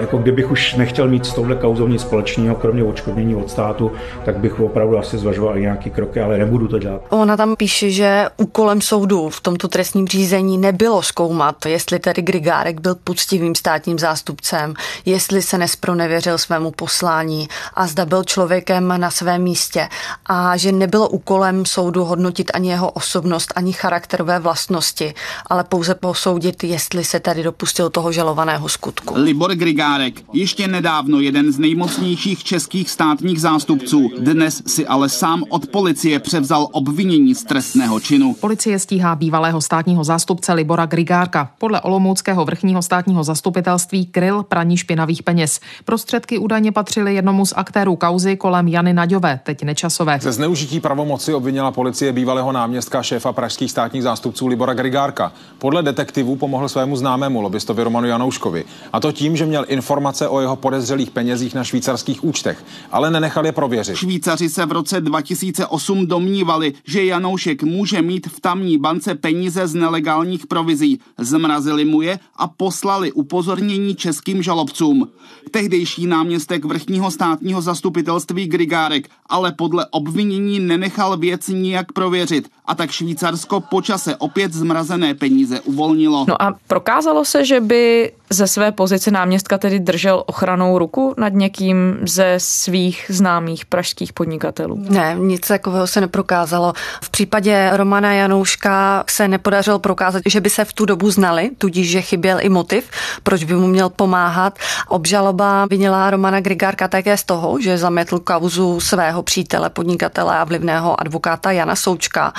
jako 0.00 0.18
kdybych 0.18 0.50
už 0.50 0.74
nechtěl 0.74 1.08
mít 1.08 1.26
s 1.26 1.34
touhle 1.34 1.56
kauzou 1.56 1.88
nic 1.88 2.00
společného, 2.00 2.56
kromě 2.56 2.84
odškodnění 2.84 3.34
od 3.34 3.50
státu, 3.50 3.92
tak 4.24 4.36
bych 4.36 4.60
opravdu 4.60 4.98
asi 4.98 5.18
zvažoval 5.18 5.58
i 5.58 5.60
nějaké 5.60 5.90
kroky, 5.90 6.20
ale 6.20 6.38
nebudu 6.38 6.68
to 6.68 6.78
dělat. 6.78 7.02
Ona 7.08 7.36
tam 7.36 7.56
píše, 7.56 7.90
že 7.90 8.26
úkolem 8.36 8.80
soudu 8.80 9.28
v 9.28 9.40
tomto 9.40 9.68
trestním 9.68 10.08
řízení 10.08 10.58
nebylo 10.58 11.02
zkoumat, 11.02 11.66
jestli 11.66 11.98
tedy 11.98 12.22
Grigárek 12.22 12.80
byl 12.80 12.94
poctivým 13.04 13.54
státním 13.54 13.98
zástupcem, 13.98 14.74
jestli 15.04 15.42
se 15.42 15.58
nespronevěřil 15.58 16.38
svému 16.38 16.70
poslání 16.70 17.48
a 17.74 17.86
zda 17.86 18.06
byl 18.06 18.24
člověkem 18.24 18.94
na 18.96 19.10
svém 19.10 19.42
místě 19.42 19.88
a 20.26 20.56
že 20.56 20.72
nebylo 20.72 21.08
úkolem 21.08 21.66
soudu 21.66 22.04
hodnotit 22.04 22.21
ani 22.54 22.68
jeho 22.68 22.90
osobnost, 22.90 23.52
ani 23.56 23.72
charakterové 23.72 24.38
vlastnosti, 24.38 25.14
ale 25.46 25.64
pouze 25.64 25.94
posoudit, 25.94 26.64
jestli 26.64 27.04
se 27.04 27.20
tady 27.20 27.42
dopustil 27.42 27.90
toho 27.90 28.12
žalovaného 28.12 28.68
skutku. 28.68 29.14
Libor 29.16 29.54
Grigárek, 29.54 30.14
ještě 30.32 30.68
nedávno 30.68 31.20
jeden 31.20 31.52
z 31.52 31.58
nejmocnějších 31.58 32.44
českých 32.44 32.90
státních 32.90 33.40
zástupců, 33.40 34.10
dnes 34.18 34.62
si 34.66 34.86
ale 34.86 35.08
sám 35.08 35.44
od 35.48 35.66
policie 35.66 36.18
převzal 36.18 36.68
obvinění 36.72 37.34
z 37.34 37.44
trestného 37.44 38.00
činu. 38.00 38.34
Policie 38.40 38.78
stíhá 38.78 39.16
bývalého 39.16 39.60
státního 39.60 40.04
zástupce 40.04 40.52
Libora 40.52 40.86
Grigárka. 40.86 41.50
Podle 41.58 41.80
Olomouckého 41.80 42.44
vrchního 42.44 42.82
státního 42.82 43.24
zastupitelství 43.24 44.06
kryl 44.06 44.42
praní 44.42 44.76
špinavých 44.76 45.22
peněz. 45.22 45.60
Prostředky 45.84 46.38
údajně 46.38 46.72
patřily 46.72 47.14
jednomu 47.14 47.46
z 47.46 47.52
aktérů 47.56 47.96
kauzy 47.96 48.36
kolem 48.36 48.68
Jany 48.68 48.92
Naďové, 48.92 49.40
teď 49.44 49.62
nečasové. 49.62 50.18
Ze 50.22 50.32
zneužití 50.32 50.80
pravomoci 50.80 51.34
obvinila 51.34 51.70
policie 51.70 52.11
bývalého 52.12 52.52
náměstka 52.52 53.02
šéfa 53.02 53.32
pražských 53.32 53.70
státních 53.70 54.02
zástupců 54.02 54.46
Libora 54.46 54.74
Grigárka. 54.74 55.32
Podle 55.58 55.82
detektivů 55.82 56.36
pomohl 56.36 56.68
svému 56.68 56.96
známému 56.96 57.40
lobbystovi 57.40 57.82
Romanu 57.82 58.08
Janouškovi. 58.08 58.64
A 58.92 59.00
to 59.00 59.12
tím, 59.12 59.36
že 59.36 59.46
měl 59.46 59.64
informace 59.68 60.28
o 60.28 60.40
jeho 60.40 60.56
podezřelých 60.56 61.10
penězích 61.10 61.54
na 61.54 61.64
švýcarských 61.64 62.24
účtech, 62.24 62.64
ale 62.92 63.10
nenechal 63.10 63.46
je 63.46 63.52
prověřit. 63.52 63.96
Švýcaři 63.96 64.48
se 64.48 64.66
v 64.66 64.72
roce 64.72 65.00
2008 65.00 66.06
domnívali, 66.06 66.72
že 66.86 67.04
Janoušek 67.04 67.62
může 67.62 68.02
mít 68.02 68.26
v 68.26 68.40
tamní 68.40 68.78
bance 68.78 69.14
peníze 69.14 69.66
z 69.66 69.74
nelegálních 69.74 70.46
provizí. 70.46 71.00
Zmrazili 71.18 71.84
mu 71.84 72.02
je 72.02 72.18
a 72.36 72.48
poslali 72.48 73.12
upozornění 73.12 73.94
českým 73.94 74.42
žalobcům. 74.42 75.08
Tehdejší 75.50 76.06
náměstek 76.06 76.64
vrchního 76.64 77.10
státního 77.10 77.62
zastupitelství 77.62 78.46
Grigárek 78.46 79.08
ale 79.32 79.52
podle 79.52 79.86
obvinění 79.90 80.60
nenechal 80.60 81.16
věc 81.16 81.48
nijak 81.48 81.92
prověřit 82.02 82.50
a 82.66 82.74
tak 82.74 82.90
Švýcarsko 82.90 83.60
počase 83.60 84.16
opět 84.16 84.52
zmrazené 84.52 85.14
peníze 85.14 85.60
uvolnilo. 85.60 86.24
No 86.28 86.42
a 86.42 86.58
prokázalo 86.66 87.24
se, 87.24 87.44
že 87.44 87.60
by 87.60 88.12
ze 88.32 88.46
své 88.46 88.72
pozice 88.72 89.10
náměstka 89.10 89.58
tedy 89.58 89.80
držel 89.80 90.22
ochranou 90.26 90.78
ruku 90.78 91.14
nad 91.18 91.32
někým 91.32 91.98
ze 92.02 92.34
svých 92.38 93.06
známých 93.08 93.64
pražských 93.64 94.12
podnikatelů? 94.12 94.84
Ne, 94.88 95.16
nic 95.18 95.48
takového 95.48 95.86
se 95.86 96.00
neprokázalo. 96.00 96.72
V 97.02 97.10
případě 97.10 97.70
Romana 97.72 98.12
Janouška 98.12 99.04
se 99.10 99.28
nepodařilo 99.28 99.78
prokázat, 99.78 100.22
že 100.26 100.40
by 100.40 100.50
se 100.50 100.64
v 100.64 100.72
tu 100.72 100.84
dobu 100.84 101.10
znali, 101.10 101.50
tudíž, 101.58 101.90
že 101.90 102.02
chyběl 102.02 102.38
i 102.40 102.48
motiv, 102.48 102.90
proč 103.22 103.44
by 103.44 103.54
mu 103.54 103.66
měl 103.66 103.90
pomáhat. 103.90 104.58
Obžaloba 104.88 105.66
vinila 105.66 106.10
Romana 106.10 106.40
Grigárka 106.40 106.88
také 106.88 107.16
z 107.16 107.24
toho, 107.24 107.60
že 107.60 107.78
zametl 107.78 108.18
kauzu 108.18 108.80
svého 108.80 109.22
přítele, 109.22 109.70
podnikatele 109.70 110.38
a 110.38 110.44
vlivného 110.44 111.00
advokáta 111.00 111.50
Jana 111.50 111.76
Součka. 111.76 112.32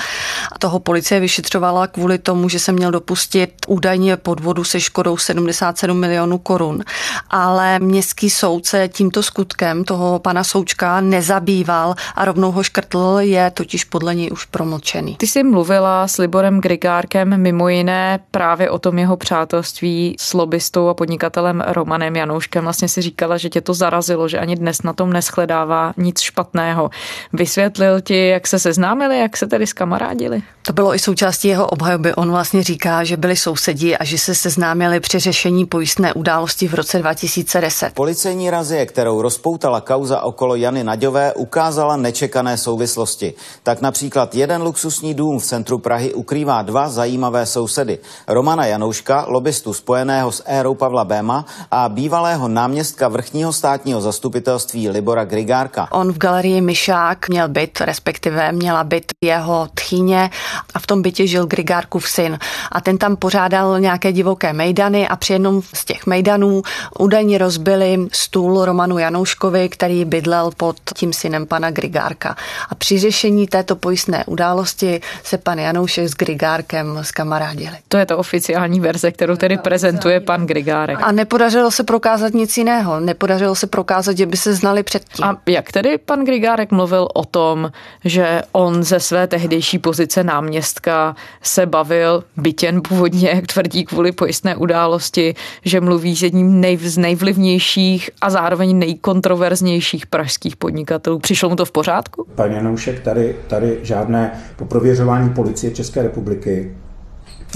Toho 0.58 0.78
policie 0.80 1.20
vyšetřovala 1.20 1.86
kvůli 1.86 2.18
tomu, 2.18 2.48
že 2.48 2.58
se 2.58 2.72
měl 2.72 2.90
dopustit 2.90 3.50
údajně 3.66 4.16
podvodu 4.16 4.64
se 4.64 4.80
škodou 4.80 5.16
77 5.16 5.44
milionů 5.92 6.38
korun. 6.38 6.82
Ale 7.30 7.78
městský 7.78 8.30
soud 8.30 8.66
se 8.66 8.88
tímto 8.88 9.22
skutkem 9.22 9.84
toho 9.84 10.18
pana 10.18 10.44
Součka 10.44 11.00
nezabýval 11.00 11.94
a 12.14 12.24
rovnou 12.24 12.52
ho 12.52 12.62
škrtl, 12.62 13.16
je 13.20 13.50
totiž 13.50 13.84
podle 13.84 14.14
něj 14.14 14.30
už 14.32 14.44
promlčený. 14.44 15.16
Ty 15.16 15.26
jsi 15.26 15.42
mluvila 15.42 16.08
s 16.08 16.18
Liborem 16.18 16.60
Grigárkem 16.60 17.42
mimo 17.42 17.68
jiné 17.68 18.20
právě 18.30 18.70
o 18.70 18.78
tom 18.78 18.98
jeho 18.98 19.16
přátelství 19.16 20.16
s 20.20 20.34
lobbystou 20.34 20.88
a 20.88 20.94
podnikatelem 20.94 21.64
Romanem 21.66 22.16
Janouškem. 22.16 22.64
Vlastně 22.64 22.88
si 22.88 23.02
říkala, 23.02 23.36
že 23.36 23.48
tě 23.48 23.60
to 23.60 23.74
zarazilo, 23.74 24.28
že 24.28 24.38
ani 24.38 24.56
dnes 24.56 24.82
na 24.82 24.92
tom 24.92 25.12
neschledává 25.12 25.92
nic 25.96 26.20
špatného. 26.20 26.90
Vysvětlil 27.32 28.00
ti, 28.00 28.28
jak 28.28 28.46
se 28.46 28.58
seznámili, 28.58 29.18
jak 29.18 29.36
se 29.36 29.46
tedy 29.46 29.66
skamarádili? 29.66 30.42
To 30.66 30.72
bylo 30.72 30.94
i 30.94 30.98
součástí 30.98 31.48
jeho 31.48 31.66
obhajoby. 31.66 32.14
On 32.14 32.30
vlastně 32.30 32.62
říká, 32.62 33.04
že 33.04 33.16
byli 33.16 33.36
sousedí 33.36 33.96
a 33.96 34.04
že 34.04 34.18
se 34.18 34.34
seznámili 34.34 35.00
při 35.00 35.18
řešení 35.18 35.66
pojistné 35.74 36.14
události 36.14 36.68
v 36.68 36.74
roce 36.74 36.98
2010. 36.98 37.94
Policejní 37.94 38.50
razie, 38.50 38.86
kterou 38.86 39.22
rozpoutala 39.22 39.80
kauza 39.80 40.20
okolo 40.20 40.54
Jany 40.54 40.84
Naďové, 40.84 41.34
ukázala 41.34 41.96
nečekané 41.96 42.56
souvislosti. 42.58 43.34
Tak 43.62 43.80
například 43.80 44.34
jeden 44.34 44.62
luxusní 44.62 45.14
dům 45.14 45.38
v 45.38 45.44
centru 45.44 45.78
Prahy 45.78 46.14
ukrývá 46.14 46.62
dva 46.62 46.88
zajímavé 46.88 47.46
sousedy. 47.46 47.98
Romana 48.28 48.66
Janouška, 48.66 49.24
lobbystu 49.28 49.74
spojeného 49.74 50.32
s 50.32 50.42
érou 50.46 50.74
Pavla 50.74 51.04
Béma 51.04 51.44
a 51.70 51.88
bývalého 51.88 52.48
náměstka 52.48 53.08
vrchního 53.08 53.52
státního 53.52 54.00
zastupitelství 54.00 54.88
Libora 54.88 55.24
Grigárka. 55.24 55.88
On 55.92 56.12
v 56.12 56.18
galerii 56.18 56.60
Myšák 56.60 57.28
měl 57.28 57.48
byt, 57.48 57.80
respektive 57.80 58.52
měla 58.52 58.84
byt 58.84 59.04
jeho 59.24 59.68
tchýně 59.74 60.30
a 60.74 60.78
v 60.78 60.86
tom 60.86 61.02
bytě 61.02 61.26
žil 61.26 61.46
Grigárkův 61.46 62.08
syn. 62.08 62.38
A 62.72 62.80
ten 62.80 62.98
tam 62.98 63.16
pořádal 63.16 63.80
nějaké 63.80 64.12
divoké 64.12 64.52
mejdany 64.52 65.08
a 65.08 65.16
při 65.16 65.32
jednom 65.32 65.53
z 65.74 65.84
těch 65.84 66.06
mejdanů 66.06 66.62
údajně 66.98 67.38
rozbili 67.38 67.98
stůl 68.12 68.64
Romanu 68.64 68.98
Janouškovi, 68.98 69.68
který 69.68 70.04
bydlel 70.04 70.50
pod 70.56 70.76
tím 70.94 71.12
synem 71.12 71.46
pana 71.46 71.70
Grigárka. 71.70 72.36
A 72.68 72.74
při 72.74 72.98
řešení 72.98 73.46
této 73.46 73.76
pojistné 73.76 74.24
události 74.26 75.00
se 75.22 75.38
pan 75.38 75.58
Janoušek 75.58 76.08
s 76.08 76.14
Grigárkem 76.14 76.98
skamarádili. 77.02 77.76
To 77.88 77.96
je 77.96 78.06
ta 78.06 78.16
oficiální 78.16 78.80
verze, 78.80 79.12
kterou 79.12 79.36
tedy 79.36 79.58
prezentuje 79.58 80.20
pan 80.20 80.46
Grigárek. 80.46 80.98
A 81.02 81.12
nepodařilo 81.12 81.70
se 81.70 81.84
prokázat 81.84 82.34
nic 82.34 82.56
jiného. 82.56 83.00
Nepodařilo 83.00 83.54
se 83.54 83.66
prokázat, 83.66 84.16
že 84.16 84.26
by 84.26 84.36
se 84.36 84.54
znali 84.54 84.82
předtím. 84.82 85.24
A 85.24 85.36
jak 85.46 85.72
tedy 85.72 85.98
pan 85.98 86.24
Grigárek 86.24 86.70
mluvil 86.70 87.08
o 87.14 87.24
tom, 87.24 87.70
že 88.04 88.42
on 88.52 88.82
ze 88.82 89.00
své 89.00 89.26
tehdejší 89.26 89.78
pozice 89.78 90.24
náměstka 90.24 91.16
se 91.42 91.66
bavil, 91.66 92.24
bytěn 92.36 92.82
původně, 92.82 93.28
jak 93.28 93.46
tvrdí 93.46 93.84
kvůli 93.84 94.12
pojistné 94.12 94.56
události, 94.56 95.34
že 95.64 95.80
mluví 95.80 96.16
s 96.16 96.22
jedním 96.22 96.60
nej, 96.60 96.76
z 96.76 96.98
nejvlivnějších 96.98 98.10
a 98.20 98.30
zároveň 98.30 98.78
nejkontroverznějších 98.78 100.06
pražských 100.06 100.56
podnikatelů. 100.56 101.18
Přišlo 101.18 101.48
mu 101.48 101.56
to 101.56 101.64
v 101.64 101.72
pořádku? 101.72 102.26
Pan 102.34 102.52
Janoušek 102.52 103.00
tady, 103.00 103.36
tady 103.46 103.78
žádné 103.82 104.30
po 104.56 104.64
prověřování 104.64 105.30
policie 105.30 105.72
České 105.72 106.02
republiky 106.02 106.74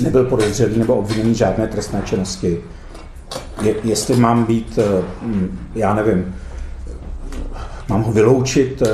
nebyl 0.03 0.25
podezřelý 0.25 0.79
nebo 0.79 0.95
obviněný 0.95 1.35
žádné 1.35 1.67
trestné 1.67 2.03
činnosti. 2.05 2.61
Je, 3.63 3.75
jestli 3.85 4.17
mám 4.17 4.45
být, 4.45 4.79
eh, 4.79 5.05
já 5.75 5.95
nevím, 5.95 6.35
mám 7.89 8.03
ho 8.03 8.13
vyloučit, 8.13 8.83
eh, 8.83 8.87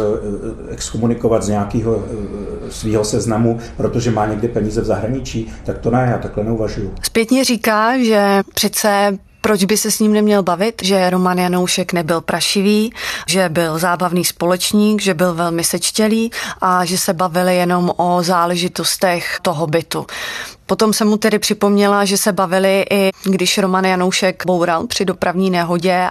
exkomunikovat 0.73 1.43
z 1.43 1.49
nějakého 1.49 2.05
eh, 2.07 2.71
svého 2.71 3.05
seznamu, 3.05 3.59
protože 3.77 4.11
má 4.11 4.27
někde 4.27 4.49
peníze 4.49 4.81
v 4.81 4.85
zahraničí, 4.85 5.53
tak 5.65 5.79
to 5.79 5.91
ne, 5.91 6.09
já 6.11 6.19
takhle 6.19 6.45
neuvažuju. 6.45 6.95
Zpětně 7.03 7.45
říká, 7.45 7.99
že 7.99 8.43
přece 8.55 9.19
proč 9.45 9.65
by 9.65 9.77
se 9.77 9.91
s 9.91 9.99
ním 9.99 10.13
neměl 10.13 10.43
bavit, 10.43 10.83
že 10.83 11.11
Roman 11.11 11.39
Janoušek 11.39 11.93
nebyl 11.93 12.21
prašivý, 12.21 12.93
že 13.29 13.49
byl 13.49 13.79
zábavný 13.79 14.25
společník, 14.25 15.03
že 15.03 15.15
byl 15.15 15.35
velmi 15.35 15.65
sečtělý 15.65 16.31
a 16.61 16.85
že 16.85 16.99
se 16.99 17.13
bavili 17.13 17.57
jenom 17.57 17.93
o 17.97 18.23
záležitostech 18.23 19.39
toho 19.43 19.67
bytu. 19.67 20.07
Potom 20.67 20.93
se 20.93 21.05
mu 21.05 21.17
tedy 21.17 21.39
připomněla, 21.39 22.05
že 22.05 22.17
se 22.19 22.33
bavili 22.33 22.85
i 22.91 23.11
když 23.25 23.59
Roman 23.59 23.85
Janoušek 23.85 24.43
boural 24.47 24.87
při 24.87 25.05
dopravní 25.05 25.51
nehodě. 25.51 26.09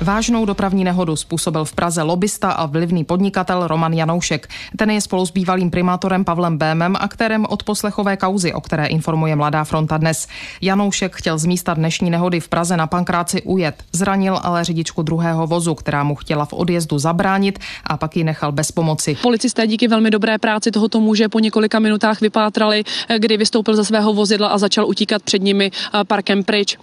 Vážnou 0.00 0.44
dopravní 0.44 0.84
nehodu 0.84 1.16
způsobil 1.16 1.64
v 1.64 1.72
Praze 1.72 2.02
lobista 2.02 2.50
a 2.50 2.66
vlivný 2.66 3.04
podnikatel 3.04 3.66
Roman 3.66 3.92
Janoušek. 3.92 4.48
Ten 4.76 4.90
je 4.90 5.00
spolu 5.00 5.26
s 5.26 5.30
bývalým 5.30 5.70
primátorem 5.70 6.24
Pavlem 6.24 6.58
Bémem 6.58 6.96
a 7.00 7.08
kterém 7.08 7.46
od 7.48 7.62
poslechové 7.62 8.16
kauzy, 8.16 8.52
o 8.52 8.60
které 8.60 8.86
informuje 8.86 9.36
Mladá 9.36 9.64
fronta 9.64 9.98
dnes. 9.98 10.28
Janoušek 10.60 11.16
chtěl 11.16 11.38
z 11.38 11.44
místa 11.44 11.74
dnešní 11.74 12.10
nehody 12.10 12.40
v 12.40 12.48
Praze 12.48 12.76
na 12.76 12.86
Pankráci 12.86 13.42
ujet. 13.42 13.82
Zranil 13.92 14.40
ale 14.42 14.64
řidičku 14.64 15.02
druhého 15.02 15.46
vozu, 15.46 15.74
která 15.74 16.04
mu 16.04 16.14
chtěla 16.14 16.44
v 16.44 16.52
odjezdu 16.52 16.98
zabránit 16.98 17.58
a 17.84 17.96
pak 17.96 18.16
ji 18.16 18.24
nechal 18.24 18.52
bez 18.52 18.72
pomoci. 18.72 19.16
Policisté 19.22 19.66
díky 19.66 19.88
velmi 19.88 20.10
dobré 20.10 20.38
práci 20.38 20.70
tohoto 20.70 21.00
muže 21.00 21.28
po 21.28 21.40
několika 21.40 21.78
minutách 21.78 22.20
vypátrali, 22.20 22.84
kdy 23.18 23.36
vystoupil 23.36 23.76
ze 23.76 23.84
svého 23.84 24.12
vozidla 24.12 24.48
a 24.48 24.58
začal 24.58 24.86
utíkat 24.86 25.22
před 25.22 25.42
nimi 25.42 25.70
parkem 26.06 26.44
pryč. 26.44 26.78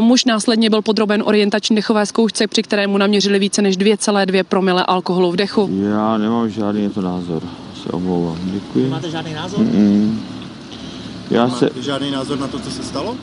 Muž 0.00 0.24
následně 0.24 0.70
byl 0.70 0.82
podroben 0.82 1.22
orientační 1.26 1.76
dechové 1.76 2.06
zkoušce, 2.06 2.46
při 2.46 2.63
kterému 2.64 2.98
naměřili 2.98 3.38
více 3.38 3.62
než 3.62 3.78
2,2 3.78 4.44
promile 4.44 4.84
alkoholu 4.84 5.32
v 5.32 5.36
dechu. 5.36 5.70
Já 5.82 6.18
nemám 6.18 6.50
žádný 6.50 6.90
to 6.90 7.00
názor, 7.00 7.42
se 7.82 7.88
omlouvám. 7.90 8.38
Děkuji. 8.44 8.88
Máte 8.88 9.10
žádný 9.10 9.34
názor? 9.34 9.60
Mm-mm. 9.60 10.18
Já 11.30 11.46
Máte 11.46 11.58
se, 11.58 11.82
žádný 11.82 12.10
názor 12.10 12.38
na 12.38 12.48
to, 12.48 12.58
co 12.58 12.70
se 12.70 12.82
stalo? 12.82 13.16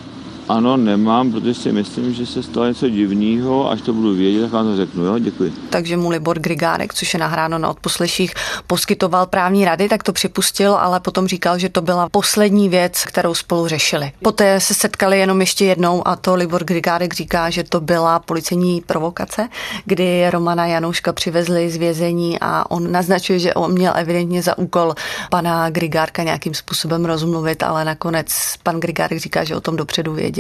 Ano, 0.50 0.77
nemám, 0.77 1.31
protože 1.31 1.53
si 1.53 1.71
myslím, 1.71 2.13
že 2.13 2.25
se 2.25 2.43
stalo 2.43 2.67
něco 2.67 2.89
divného, 2.89 3.71
až 3.71 3.81
to 3.81 3.93
budu 3.93 4.13
vědět, 4.13 4.41
tak 4.41 4.51
vám 4.51 4.65
to 4.65 4.75
řeknu, 4.75 5.05
jo, 5.05 5.19
děkuji. 5.19 5.53
takže 5.69 5.98
mu 5.98 6.10
Libor 6.10 6.39
Grigárek, 6.39 6.93
což 6.93 7.13
je 7.13 7.19
nahráno 7.19 7.57
na 7.57 7.69
odposleších, 7.69 8.33
poskytoval 8.67 9.25
právní 9.25 9.65
rady, 9.65 9.89
tak 9.89 10.03
to 10.03 10.13
připustil, 10.13 10.74
ale 10.74 11.00
potom 11.00 11.27
říkal, 11.27 11.60
že 11.60 11.69
to 11.69 11.81
byla 11.81 12.10
poslední 12.10 12.69
věc, 12.69 13.03
kterou 13.05 13.33
spolu 13.33 13.67
řešili. 13.67 14.12
Poté 14.24 14.60
se 14.60 14.74
setkali 14.74 15.19
jenom 15.19 15.41
ještě 15.41 15.65
jednou 15.65 16.07
a 16.07 16.15
to 16.15 16.36
Libor 16.36 16.63
Grigárek 16.63 17.13
říká, 17.13 17.50
že 17.50 17.63
to 17.63 17.81
byla 17.81 18.19
policejní 18.19 18.81
provokace, 18.86 19.48
kdy 19.86 20.29
Romana 20.29 20.65
Janouška 20.65 21.13
přivezli 21.13 21.69
z 21.69 21.77
vězení 21.77 22.39
a 22.41 22.71
on 22.71 22.91
naznačuje, 22.91 23.39
že 23.39 23.53
on 23.53 23.71
měl 23.71 23.93
evidentně 23.95 24.41
za 24.41 24.57
úkol 24.57 24.93
pana 25.29 25.69
Grigárka 25.69 26.24
nějakým 26.24 26.53
způsobem 26.53 27.05
rozmluvit, 27.05 27.63
ale 27.63 27.86
nakonec 27.86 28.27
pan 28.63 28.79
Grigárek 28.79 29.19
říká, 29.19 29.43
že 29.43 29.55
o 29.55 29.62
tom 29.62 29.75
dopředu 29.75 30.13
věděl. 30.13 30.30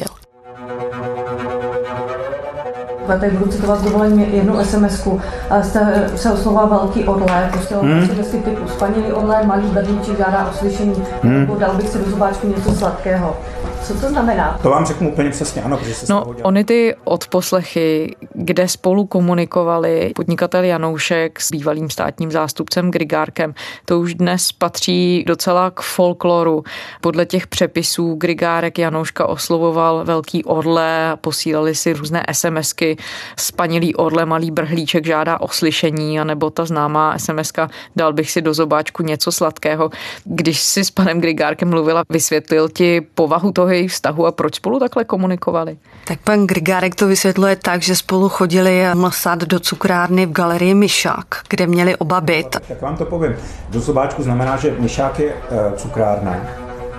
Tady 3.07 3.31
budu 3.31 3.51
citovat 3.51 3.79
s 3.79 3.83
dovolením 3.83 4.19
jednu 4.19 4.53
SMS-ku. 4.59 5.21
Jste 5.61 6.09
se 6.15 6.31
oslovoval 6.31 6.67
velký 6.67 7.03
orle, 7.03 7.49
prostě 7.51 7.75
Hmm. 7.75 7.91
hmm. 7.99 8.23
si 8.23 8.37
typu 8.37 8.67
spanilý 8.67 9.13
orle, 9.13 9.43
malý 9.45 9.67
berlíček 9.67 10.17
žádá 10.17 10.49
o 10.49 10.53
slyšení, 10.57 11.03
Hmm. 11.23 11.55
dal 11.59 11.75
bych 11.75 11.89
si 11.89 11.97
do 11.97 12.09
zobáčku 12.09 12.47
něco 12.47 12.71
sladkého. 12.75 13.37
Co 13.83 13.93
to 13.93 14.09
znamená? 14.09 14.59
To 14.61 14.69
vám 14.69 14.85
řeknu 14.85 15.11
úplně 15.11 15.29
přesně, 15.29 15.61
ano, 15.61 15.77
protože 15.77 15.93
se 15.93 16.13
No, 16.13 16.25
ony 16.43 16.63
ty 16.63 16.95
odposlechy, 17.03 18.15
kde 18.33 18.67
spolu 18.67 19.05
komunikovali 19.05 20.11
podnikatel 20.15 20.63
Janoušek 20.63 21.41
s 21.41 21.51
bývalým 21.51 21.89
státním 21.89 22.31
zástupcem 22.31 22.91
Grigárkem, 22.91 23.53
to 23.85 23.99
už 23.99 24.13
dnes 24.13 24.51
patří 24.51 25.23
docela 25.27 25.71
k 25.71 25.81
folkloru. 25.81 26.63
Podle 27.01 27.25
těch 27.25 27.47
přepisů 27.47 28.15
Grigárek 28.15 28.79
Janouška 28.79 29.25
oslovoval 29.25 30.05
velký 30.05 30.43
orle 30.43 31.17
posílali 31.21 31.75
si 31.75 31.93
různé 31.93 32.23
SMSky. 32.31 32.97
Spanilý 33.37 33.95
orle, 33.95 34.25
malý 34.25 34.51
brhlíček 34.51 35.05
žádá 35.05 35.41
o 35.41 35.47
slyšení, 35.47 36.19
anebo 36.19 36.49
ta 36.49 36.65
známá 36.65 37.17
SMSka 37.17 37.69
dal 37.95 38.13
bych 38.13 38.31
si 38.31 38.41
do 38.41 38.53
zobáčku 38.53 39.03
něco 39.03 39.31
sladkého. 39.31 39.89
Když 40.25 40.61
si 40.61 40.85
s 40.85 40.91
panem 40.91 41.21
Grigárkem 41.21 41.69
mluvila, 41.69 42.03
vysvětlil 42.09 42.69
ti 42.69 43.01
povahu 43.01 43.51
toho 43.51 43.70
jejich 43.71 43.91
vztahu 43.91 44.25
a 44.25 44.31
proč 44.31 44.55
spolu 44.55 44.79
takhle 44.79 45.03
komunikovali? 45.05 45.77
Tak 46.07 46.19
pan 46.19 46.47
Grigárek 46.47 46.95
to 46.95 47.07
vysvětluje 47.07 47.55
tak, 47.55 47.81
že 47.81 47.95
spolu 47.95 48.29
chodili 48.29 48.83
mlsat 48.93 49.39
do 49.39 49.59
cukrárny 49.59 50.25
v 50.25 50.31
galerii 50.31 50.73
Myšák, 50.73 51.25
kde 51.49 51.67
měli 51.67 51.95
oba 51.95 52.21
byt. 52.21 52.57
Tak 52.67 52.81
vám 52.81 52.97
to 52.97 53.05
povím. 53.05 53.35
Do 53.69 53.79
zobáčku 53.79 54.23
znamená, 54.23 54.57
že 54.57 54.75
Myšák 54.79 55.19
je 55.19 55.33
uh, 55.33 55.73
cukrárna 55.75 56.37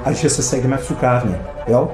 a 0.04 0.12
že 0.12 0.30
se 0.30 0.42
sejdeme 0.42 0.76
v 0.76 0.86
cukrárně, 0.86 1.40
jo? 1.66 1.90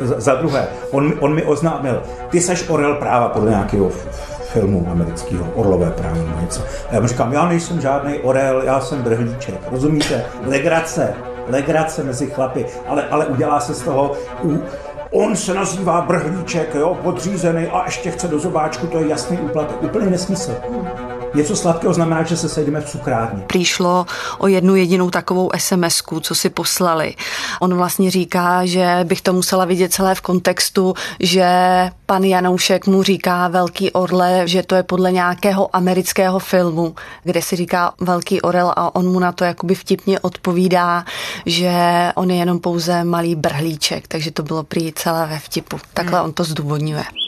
za, 0.00 0.20
za 0.20 0.34
druhé, 0.34 0.68
on, 0.90 1.12
on 1.20 1.34
mi 1.34 1.42
oznámil, 1.42 2.02
ty 2.30 2.40
seš 2.40 2.68
orel 2.68 2.94
práva 2.94 3.28
podle 3.28 3.50
nějakého 3.50 3.90
filmu 4.52 4.88
amerického, 4.90 5.46
Orlové 5.54 5.90
právo 5.90 6.16
nebo 6.16 6.40
něco. 6.40 6.62
A 6.90 6.94
já 6.94 7.00
mu 7.00 7.06
říkám, 7.06 7.32
já 7.32 7.48
nejsem 7.48 7.80
žádný 7.80 8.18
orel, 8.18 8.62
já 8.62 8.80
jsem 8.80 9.02
brhlíček, 9.02 9.54
rozumíte? 9.70 10.24
Legrace, 10.46 11.14
legrace 11.48 12.04
mezi 12.04 12.26
chlapy, 12.26 12.66
ale, 12.86 13.08
ale 13.08 13.26
udělá 13.26 13.60
se 13.60 13.74
z 13.74 13.82
toho, 13.82 14.12
on 15.10 15.36
se 15.36 15.54
nazývá 15.54 16.00
brhlíček, 16.00 16.74
jo, 16.74 16.98
podřízený 17.02 17.66
a 17.66 17.84
ještě 17.84 18.10
chce 18.10 18.28
do 18.28 18.38
zobáčku, 18.38 18.86
to 18.86 18.98
je 18.98 19.08
jasný 19.08 19.38
úplatek. 19.38 19.82
Úplně 19.82 20.06
nesmysl. 20.06 20.56
Něco 21.34 21.56
sladkého 21.56 21.94
znamená, 21.94 22.22
že 22.22 22.36
se 22.36 22.48
sejdeme 22.48 22.80
v 22.80 22.90
cukrárně. 22.90 23.42
Přišlo 23.46 24.06
o 24.38 24.46
jednu 24.46 24.76
jedinou 24.76 25.10
takovou 25.10 25.50
sms 25.56 26.02
co 26.20 26.34
si 26.34 26.50
poslali. 26.50 27.14
On 27.60 27.74
vlastně 27.74 28.10
říká, 28.10 28.66
že 28.66 29.00
bych 29.04 29.22
to 29.22 29.32
musela 29.32 29.64
vidět 29.64 29.92
celé 29.92 30.14
v 30.14 30.20
kontextu, 30.20 30.94
že 31.20 31.46
pan 32.06 32.24
Janoušek 32.24 32.86
mu 32.86 33.02
říká 33.02 33.48
Velký 33.48 33.90
orle, 33.92 34.42
že 34.44 34.62
to 34.62 34.74
je 34.74 34.82
podle 34.82 35.12
nějakého 35.12 35.76
amerického 35.76 36.38
filmu, 36.38 36.94
kde 37.24 37.42
si 37.42 37.56
říká 37.56 37.92
Velký 38.00 38.40
orel 38.40 38.72
a 38.76 38.94
on 38.94 39.12
mu 39.12 39.18
na 39.20 39.32
to 39.32 39.44
jakoby 39.44 39.74
vtipně 39.74 40.20
odpovídá, 40.20 41.04
že 41.46 41.72
on 42.14 42.30
je 42.30 42.36
jenom 42.36 42.58
pouze 42.58 43.04
malý 43.04 43.34
brhlíček, 43.34 44.08
takže 44.08 44.30
to 44.30 44.42
bylo 44.42 44.62
prý 44.62 44.92
celé 44.92 45.26
ve 45.26 45.38
vtipu. 45.38 45.78
Takhle 45.94 46.18
hmm. 46.18 46.28
on 46.28 46.32
to 46.32 46.44
zdůvodňuje. 46.44 47.21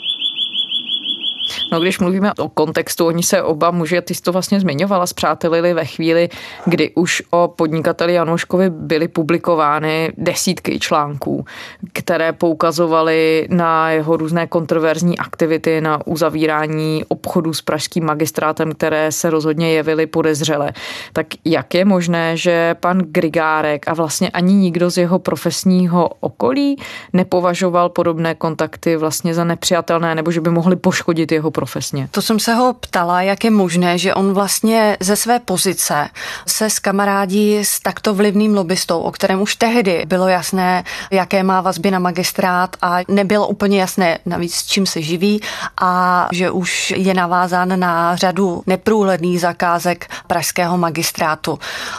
No, 1.72 1.80
když 1.80 1.98
mluvíme 1.98 2.32
o 2.38 2.48
kontextu, 2.48 3.06
oni 3.06 3.22
se 3.22 3.42
oba 3.42 3.70
muži, 3.70 4.02
ty 4.02 4.14
jsi 4.14 4.22
to 4.22 4.32
vlastně 4.32 4.60
zmiňovala, 4.60 5.06
zpřátelili 5.06 5.74
ve 5.74 5.84
chvíli, 5.84 6.28
kdy 6.66 6.90
už 6.94 7.22
o 7.30 7.52
podnikateli 7.56 8.14
Janouškovi 8.14 8.70
byly 8.70 9.08
publikovány 9.08 10.12
desítky 10.18 10.78
článků, 10.78 11.44
které 11.92 12.32
poukazovaly 12.32 13.46
na 13.50 13.90
jeho 13.90 14.16
různé 14.16 14.46
kontroverzní 14.46 15.18
aktivity, 15.18 15.80
na 15.80 16.06
uzavírání 16.06 17.04
obchodu 17.08 17.54
s 17.54 17.62
pražským 17.62 18.04
magistrátem, 18.04 18.72
které 18.72 19.12
se 19.12 19.30
rozhodně 19.30 19.72
jevily 19.72 20.06
podezřele. 20.06 20.72
Tak 21.12 21.26
jak 21.44 21.74
je 21.74 21.84
možné, 21.84 22.36
že 22.36 22.74
pan 22.80 22.98
Grigárek 22.98 23.88
a 23.88 23.94
vlastně 23.94 24.30
ani 24.30 24.54
nikdo 24.54 24.90
z 24.90 24.96
jeho 24.96 25.18
profesního 25.18 26.08
okolí 26.20 26.76
nepovažoval 27.12 27.88
podobné 27.88 28.34
kontakty 28.34 28.96
vlastně 28.96 29.34
za 29.34 29.44
nepřijatelné 29.44 30.14
nebo 30.14 30.30
že 30.30 30.40
by 30.40 30.50
mohly 30.50 30.76
poškodit 30.76 31.32
jeho 31.34 31.50
profesně. 31.50 32.08
To 32.10 32.22
jsem 32.22 32.38
se 32.38 32.54
ho 32.54 32.74
ptala, 32.80 33.22
jak 33.22 33.44
je 33.44 33.50
možné, 33.50 33.98
že 33.98 34.14
on 34.14 34.34
vlastně 34.34 34.96
ze 35.00 35.16
své 35.16 35.40
pozice 35.40 36.08
se 36.46 36.70
s 36.70 36.78
kamarádí 36.78 37.58
s 37.58 37.80
takto 37.80 38.14
vlivným 38.14 38.54
lobbystou, 38.56 39.00
o 39.00 39.12
kterém 39.12 39.42
už 39.42 39.56
tehdy 39.56 40.04
bylo 40.06 40.28
jasné, 40.28 40.84
jaké 41.10 41.42
má 41.42 41.60
vazby 41.60 41.90
na 41.90 41.98
magistrát 41.98 42.76
a 42.82 42.98
nebylo 43.08 43.48
úplně 43.48 43.80
jasné 43.80 44.18
navíc 44.26 44.54
s 44.54 44.66
čím 44.66 44.86
se 44.86 45.02
živí 45.02 45.40
a 45.80 46.28
že 46.32 46.50
už 46.50 46.90
je 46.96 47.14
navázán 47.14 47.80
na 47.80 48.16
řadu 48.16 48.62
neprůhledných 48.66 49.40
zakázek 49.40 50.10
pražského 50.26 50.78
magistrátu. 50.78 51.58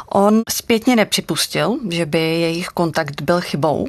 On 0.10 0.42
zpětně 0.50 0.96
nepřipustil, 0.96 1.78
že 1.90 2.06
by 2.06 2.20
jejich 2.20 2.68
kontakt 2.68 3.22
byl 3.22 3.42
chybou. 3.42 3.88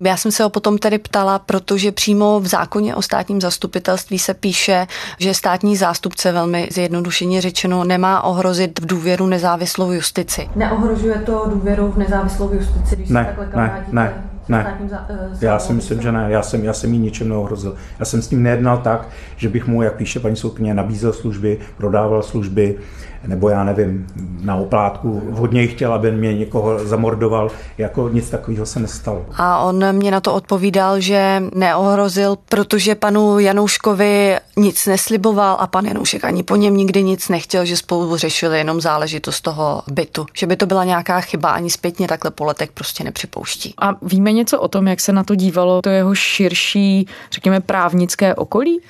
Já 0.00 0.16
jsem 0.16 0.32
se 0.32 0.42
ho 0.42 0.50
potom 0.50 0.78
tedy 0.78 0.98
ptala, 0.98 1.38
protože 1.38 1.92
přímo 1.92 2.40
v 2.40 2.46
zákoně 2.46 2.94
o 2.94 3.02
státním 3.02 3.40
zastupitelství 3.40 4.18
se 4.18 4.34
píše, 4.34 4.79
že 5.18 5.34
státní 5.34 5.76
zástupce 5.76 6.32
velmi 6.32 6.68
zjednodušeně 6.72 7.40
řečeno 7.40 7.84
nemá 7.84 8.24
ohrozit 8.24 8.80
v 8.80 8.86
důvěru 8.86 9.26
nezávislou 9.26 9.92
justici. 9.92 10.48
Neohrožuje 10.56 11.14
to 11.14 11.44
důvěru 11.50 11.92
v 11.92 11.98
nezávislou 11.98 12.52
justici, 12.52 12.96
když 12.96 13.08
ne, 13.08 13.24
se 13.24 13.40
takhle 13.40 13.62
ne, 13.62 13.86
ne, 13.92 14.24
ne. 14.48 14.78
Eh, 15.08 15.28
já 15.40 15.58
si 15.58 15.72
myslím, 15.72 16.02
že 16.02 16.12
ne. 16.12 16.26
Já 16.28 16.42
jsem, 16.42 16.64
já 16.64 16.72
jsem 16.72 16.92
jí 16.92 16.98
ničem 16.98 17.28
neohrozil. 17.28 17.74
Já 17.98 18.04
jsem 18.04 18.22
s 18.22 18.30
ním 18.30 18.42
nejednal 18.42 18.78
tak, 18.78 19.08
že 19.36 19.48
bych 19.48 19.66
mu, 19.66 19.82
jak 19.82 19.94
píše 19.94 20.20
paní 20.20 20.36
soudkyně, 20.36 20.74
nabízel 20.74 21.12
služby, 21.12 21.58
prodával 21.76 22.22
služby, 22.22 22.78
nebo 23.26 23.48
já 23.48 23.64
nevím, 23.64 24.06
na 24.42 24.56
oplátku 24.56 25.22
hodně 25.30 25.66
chtěl, 25.66 25.92
aby 25.92 26.12
mě 26.12 26.34
někoho 26.34 26.86
zamordoval, 26.86 27.50
jako 27.78 28.08
nic 28.08 28.30
takového 28.30 28.66
se 28.66 28.80
nestalo. 28.80 29.26
A 29.36 29.58
on 29.58 29.92
mě 29.92 30.10
na 30.10 30.20
to 30.20 30.34
odpovídal, 30.34 31.00
že 31.00 31.42
neohrozil, 31.54 32.36
protože 32.48 32.94
panu 32.94 33.38
Janouškovi 33.38 34.36
nic 34.56 34.86
nesliboval 34.86 35.56
a 35.60 35.66
pan 35.66 35.86
Janoušek 35.86 36.24
ani 36.24 36.42
po 36.42 36.56
něm 36.56 36.76
nikdy 36.76 37.02
nic 37.02 37.28
nechtěl, 37.28 37.64
že 37.64 37.76
spolu 37.76 38.16
řešili 38.16 38.58
jenom 38.58 38.80
záležitost 38.80 39.40
toho 39.40 39.82
bytu. 39.92 40.26
Že 40.34 40.46
by 40.46 40.56
to 40.56 40.66
byla 40.66 40.84
nějaká 40.84 41.20
chyba, 41.20 41.50
ani 41.50 41.70
zpětně 41.70 42.08
takhle 42.08 42.30
po 42.30 42.44
letech 42.44 42.72
prostě 42.72 43.04
nepřipouští. 43.04 43.74
A 43.78 43.92
víme 44.02 44.32
něco 44.32 44.60
o 44.60 44.68
tom, 44.68 44.88
jak 44.88 45.00
se 45.00 45.12
na 45.12 45.24
to 45.24 45.34
dívalo 45.34 45.82
to 45.82 45.88
jeho 45.88 46.14
širší, 46.14 47.06
řekněme, 47.32 47.60
právnické 47.60 48.34
okolí? 48.34 48.80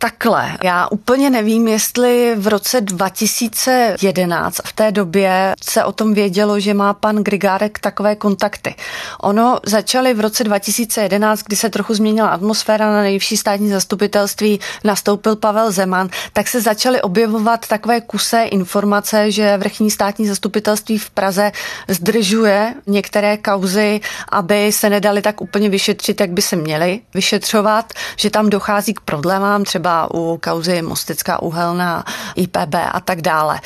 Takhle, 0.00 0.58
já 0.64 0.88
úplně 0.88 1.30
nevím, 1.30 1.68
jestli 1.68 2.34
v 2.36 2.46
roce 2.46 2.80
2011 2.80 4.60
v 4.64 4.72
té 4.72 4.92
době 4.92 5.54
se 5.62 5.84
o 5.84 5.92
tom 5.92 6.14
vědělo, 6.14 6.60
že 6.60 6.74
má 6.74 6.94
pan 6.94 7.16
Grigárek 7.16 7.78
takové 7.78 8.16
kontakty. 8.16 8.74
Ono 9.20 9.58
začaly 9.66 10.14
v 10.14 10.20
roce 10.20 10.44
2011, 10.44 11.42
kdy 11.42 11.56
se 11.56 11.70
trochu 11.70 11.94
změnila 11.94 12.28
atmosféra 12.28 12.92
na 12.92 13.02
nejvyšší 13.02 13.36
státní 13.36 13.68
zastupitelství, 13.68 14.60
nastoupil 14.84 15.36
Pavel 15.36 15.72
Zeman, 15.72 16.08
tak 16.32 16.48
se 16.48 16.60
začaly 16.60 17.02
objevovat 17.02 17.66
takové 17.66 18.00
kusé 18.00 18.42
informace, 18.42 19.30
že 19.30 19.56
vrchní 19.56 19.90
státní 19.90 20.26
zastupitelství 20.26 20.98
v 20.98 21.10
Praze 21.10 21.52
zdržuje 21.88 22.74
některé 22.86 23.36
kauzy, 23.36 24.00
aby 24.28 24.72
se 24.72 24.90
nedali 24.90 25.22
tak 25.22 25.40
úplně 25.40 25.68
vyšetřit, 25.68 26.20
jak 26.20 26.30
by 26.30 26.42
se 26.42 26.56
měly 26.56 27.00
vyšetřovat, 27.14 27.92
že 28.16 28.30
tam 28.30 28.50
dochází 28.50 28.94
k 28.94 29.00
problémám, 29.00 29.64
třeba 29.64 29.87
třeba 29.88 30.14
u 30.14 30.38
kauzy 30.42 30.82
Mostecká 30.82 31.42
uhelná, 31.42 32.04
IPB 32.36 32.74
a 32.92 33.00
tak 33.00 33.22
dále. 33.22 33.60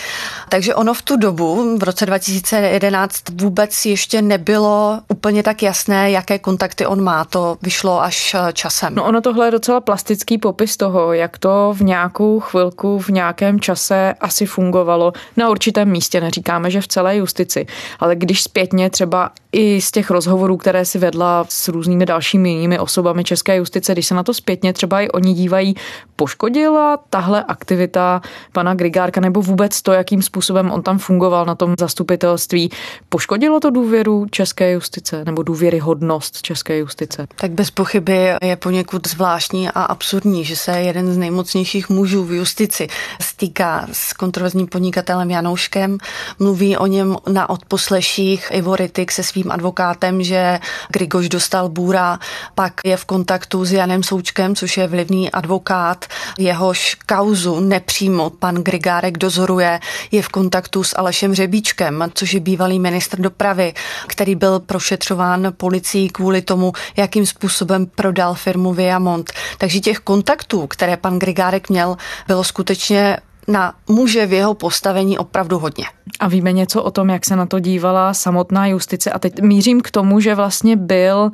Takže 0.49 0.75
ono 0.75 0.95
v 0.95 1.03
tu 1.03 1.17
dobu, 1.17 1.79
v 1.79 1.83
roce 1.83 2.07
2011, 2.07 3.17
vůbec 3.41 3.87
ještě 3.87 4.23
nebylo 4.23 5.01
úplně 5.09 5.43
tak 5.43 5.63
jasné, 5.63 6.11
jaké 6.11 6.39
kontakty 6.39 6.87
on 6.87 7.03
má. 7.03 7.25
To 7.25 7.57
vyšlo 7.63 8.03
až 8.03 8.35
eh, 8.35 8.53
časem. 8.53 8.95
No 8.95 9.05
ono 9.05 9.21
tohle 9.21 9.47
je 9.47 9.51
docela 9.51 9.81
plastický 9.81 10.39
popis 10.39 10.77
toho, 10.77 11.13
jak 11.13 11.39
to 11.39 11.75
v 11.77 11.83
nějakou 11.83 12.41
chvilku, 12.41 12.99
v 12.99 13.09
nějakém 13.09 13.61
čase 13.61 14.15
asi 14.21 14.47
fungovalo 14.47 15.13
na 15.37 15.51
určitém 15.51 15.91
místě. 15.91 16.21
Neříkáme, 16.21 16.71
že 16.71 16.81
v 16.81 16.89
celé 16.89 17.17
justici, 17.17 17.67
ale 18.01 18.17
když 18.17 18.43
zpětně 18.43 18.91
třeba 18.91 19.31
i 19.53 19.81
z 19.81 19.91
těch 19.91 20.11
rozhovorů, 20.11 20.57
které 20.57 20.85
si 20.85 20.99
vedla 20.99 21.45
s 21.49 21.69
různými 21.69 22.07
dalšími 22.07 22.51
jinými 22.51 22.79
osobami 22.79 23.25
české 23.25 23.57
justice, 23.57 23.93
když 23.93 24.07
se 24.07 24.15
na 24.15 24.23
to 24.23 24.35
zpětně 24.35 24.73
třeba 24.73 25.01
i 25.01 25.09
oni 25.09 25.35
dívají, 25.35 25.75
poškodila 26.17 26.99
tahle 27.11 27.45
aktivita 27.45 28.23
pana 28.53 28.75
Grigárka 28.75 29.21
nebo 29.21 29.43
vůbec 29.43 29.83
to, 29.83 29.93
jakým 29.93 30.23
způsobem 30.23 30.71
on 30.71 30.83
tam 30.83 30.99
fungoval 30.99 31.45
na 31.45 31.55
tom 31.55 31.75
zastupitelství, 31.79 32.71
poškodilo 33.09 33.61
to 33.61 33.71
důvěru 33.71 34.27
české 34.31 34.73
justice 34.73 35.25
nebo 35.25 35.43
důvěryhodnost 35.43 36.43
české 36.43 36.79
justice? 36.79 37.27
Tak 37.37 37.51
bez 37.51 37.71
pochyby 37.71 38.29
je 38.43 38.57
poněkud 38.57 39.09
zvláštní 39.09 39.69
a 39.69 39.83
absurdní, 39.83 40.45
že 40.45 40.57
se 40.57 40.73
jeden 40.81 41.15
z 41.15 41.17
nejmocnějších 41.17 41.89
mužů 41.89 42.25
v 42.25 42.33
justici 42.33 42.89
stýká 43.21 43.87
s 43.93 44.13
kontroverzním 44.13 44.67
podnikatelem 44.67 45.31
Janouškem, 45.31 45.99
mluví 46.39 46.77
o 46.77 46.87
něm 46.87 47.17
na 47.33 47.51
odposleších. 47.51 48.49
Ivo 48.51 48.77
Rytik 48.77 49.13
se 49.13 49.23
svým 49.23 49.51
advokátem, 49.51 50.23
že 50.23 50.61
Grigoš 50.89 51.29
dostal 51.29 51.69
bůra, 51.69 52.19
pak 52.55 52.73
je 52.85 52.97
v 52.97 53.05
kontaktu 53.05 53.65
s 53.65 53.73
Janem 53.73 54.03
Součkem, 54.03 54.55
což 54.55 54.77
je 54.77 54.87
vlivný 54.87 55.31
advokát, 55.31 56.02
jehož 56.39 56.95
kauzu 56.95 57.61
nepřímo 57.61 58.31
pan 58.31 58.55
Grigárek 58.55 59.19
dozoruje, 59.19 59.81
je 60.11 60.23
v 60.23 60.29
kontaktu 60.29 60.85
s 60.85 60.99
Alešem 60.99 61.35
Řebíčkem, 61.35 62.05
což 62.15 62.35
je 62.35 62.41
bývalý 62.41 62.79
ministr 62.79 63.21
dopravy, 63.21 63.75
který 64.07 64.35
byl 64.35 64.61
prošetřován 64.61 65.53
policií 65.57 66.09
kvůli 66.09 66.43
tomu, 66.43 66.73
jakým 66.97 67.27
způsobem 67.27 67.87
prodal 67.87 68.35
firmu 68.35 68.73
Viamont. 68.73 69.33
Takže 69.59 69.81
těch 69.81 69.99
kontaktů, 69.99 70.67
které 70.67 70.97
pan 70.97 71.19
Grigárek 71.19 71.69
měl, 71.69 71.97
bylo 72.27 72.45
skutečně 72.45 73.17
na 73.49 73.75
muže 73.89 74.27
v 74.27 74.33
jeho 74.33 74.55
postavení 74.55 75.19
opravdu 75.19 75.59
hodně. 75.59 75.85
A 76.21 76.29
víme 76.29 76.53
něco 76.53 76.83
o 76.83 76.91
tom, 76.91 77.11
jak 77.11 77.25
se 77.25 77.37
na 77.37 77.47
to 77.47 77.59
dívala 77.59 78.15
samotná 78.15 78.67
justice. 78.67 79.11
A 79.11 79.19
teď 79.19 79.41
mířím 79.41 79.81
k 79.81 79.91
tomu, 79.91 80.21
že 80.21 80.35
vlastně 80.35 80.77
byl 80.77 81.31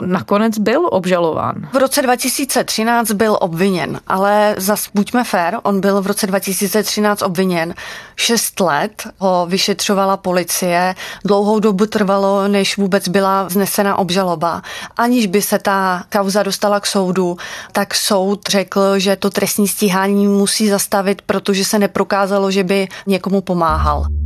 nakonec 0.00 0.58
byl 0.58 0.88
obžalován. 0.90 1.54
V 1.72 1.76
roce 1.76 2.02
2013 2.02 3.10
byl 3.10 3.38
obviněn, 3.40 4.00
ale 4.06 4.54
zas 4.58 4.88
buďme 4.94 5.24
fér, 5.24 5.58
on 5.62 5.80
byl 5.80 6.02
v 6.02 6.06
roce 6.06 6.26
2013 6.26 7.22
obviněn. 7.22 7.74
Šest 8.16 8.60
let 8.60 9.02
ho 9.18 9.46
vyšetřovala 9.50 10.16
policie, 10.16 10.94
dlouhou 11.24 11.60
dobu 11.60 11.86
trvalo, 11.86 12.48
než 12.48 12.76
vůbec 12.76 13.08
byla 13.08 13.48
znesena 13.48 13.98
obžaloba. 13.98 14.62
Aniž 14.96 15.26
by 15.26 15.42
se 15.42 15.58
ta 15.58 16.04
kauza 16.12 16.42
dostala 16.42 16.80
k 16.80 16.86
soudu, 16.86 17.36
tak 17.72 17.94
soud 17.94 18.40
řekl, 18.48 18.98
že 18.98 19.16
to 19.16 19.30
trestní 19.30 19.68
stíhání 19.68 20.26
musí 20.26 20.68
zastavit, 20.68 21.22
protože 21.22 21.64
se 21.64 21.78
neprokázalo, 21.78 22.50
že 22.50 22.64
by 22.64 22.88
někomu 23.06 23.40
pomáhal. 23.40 24.19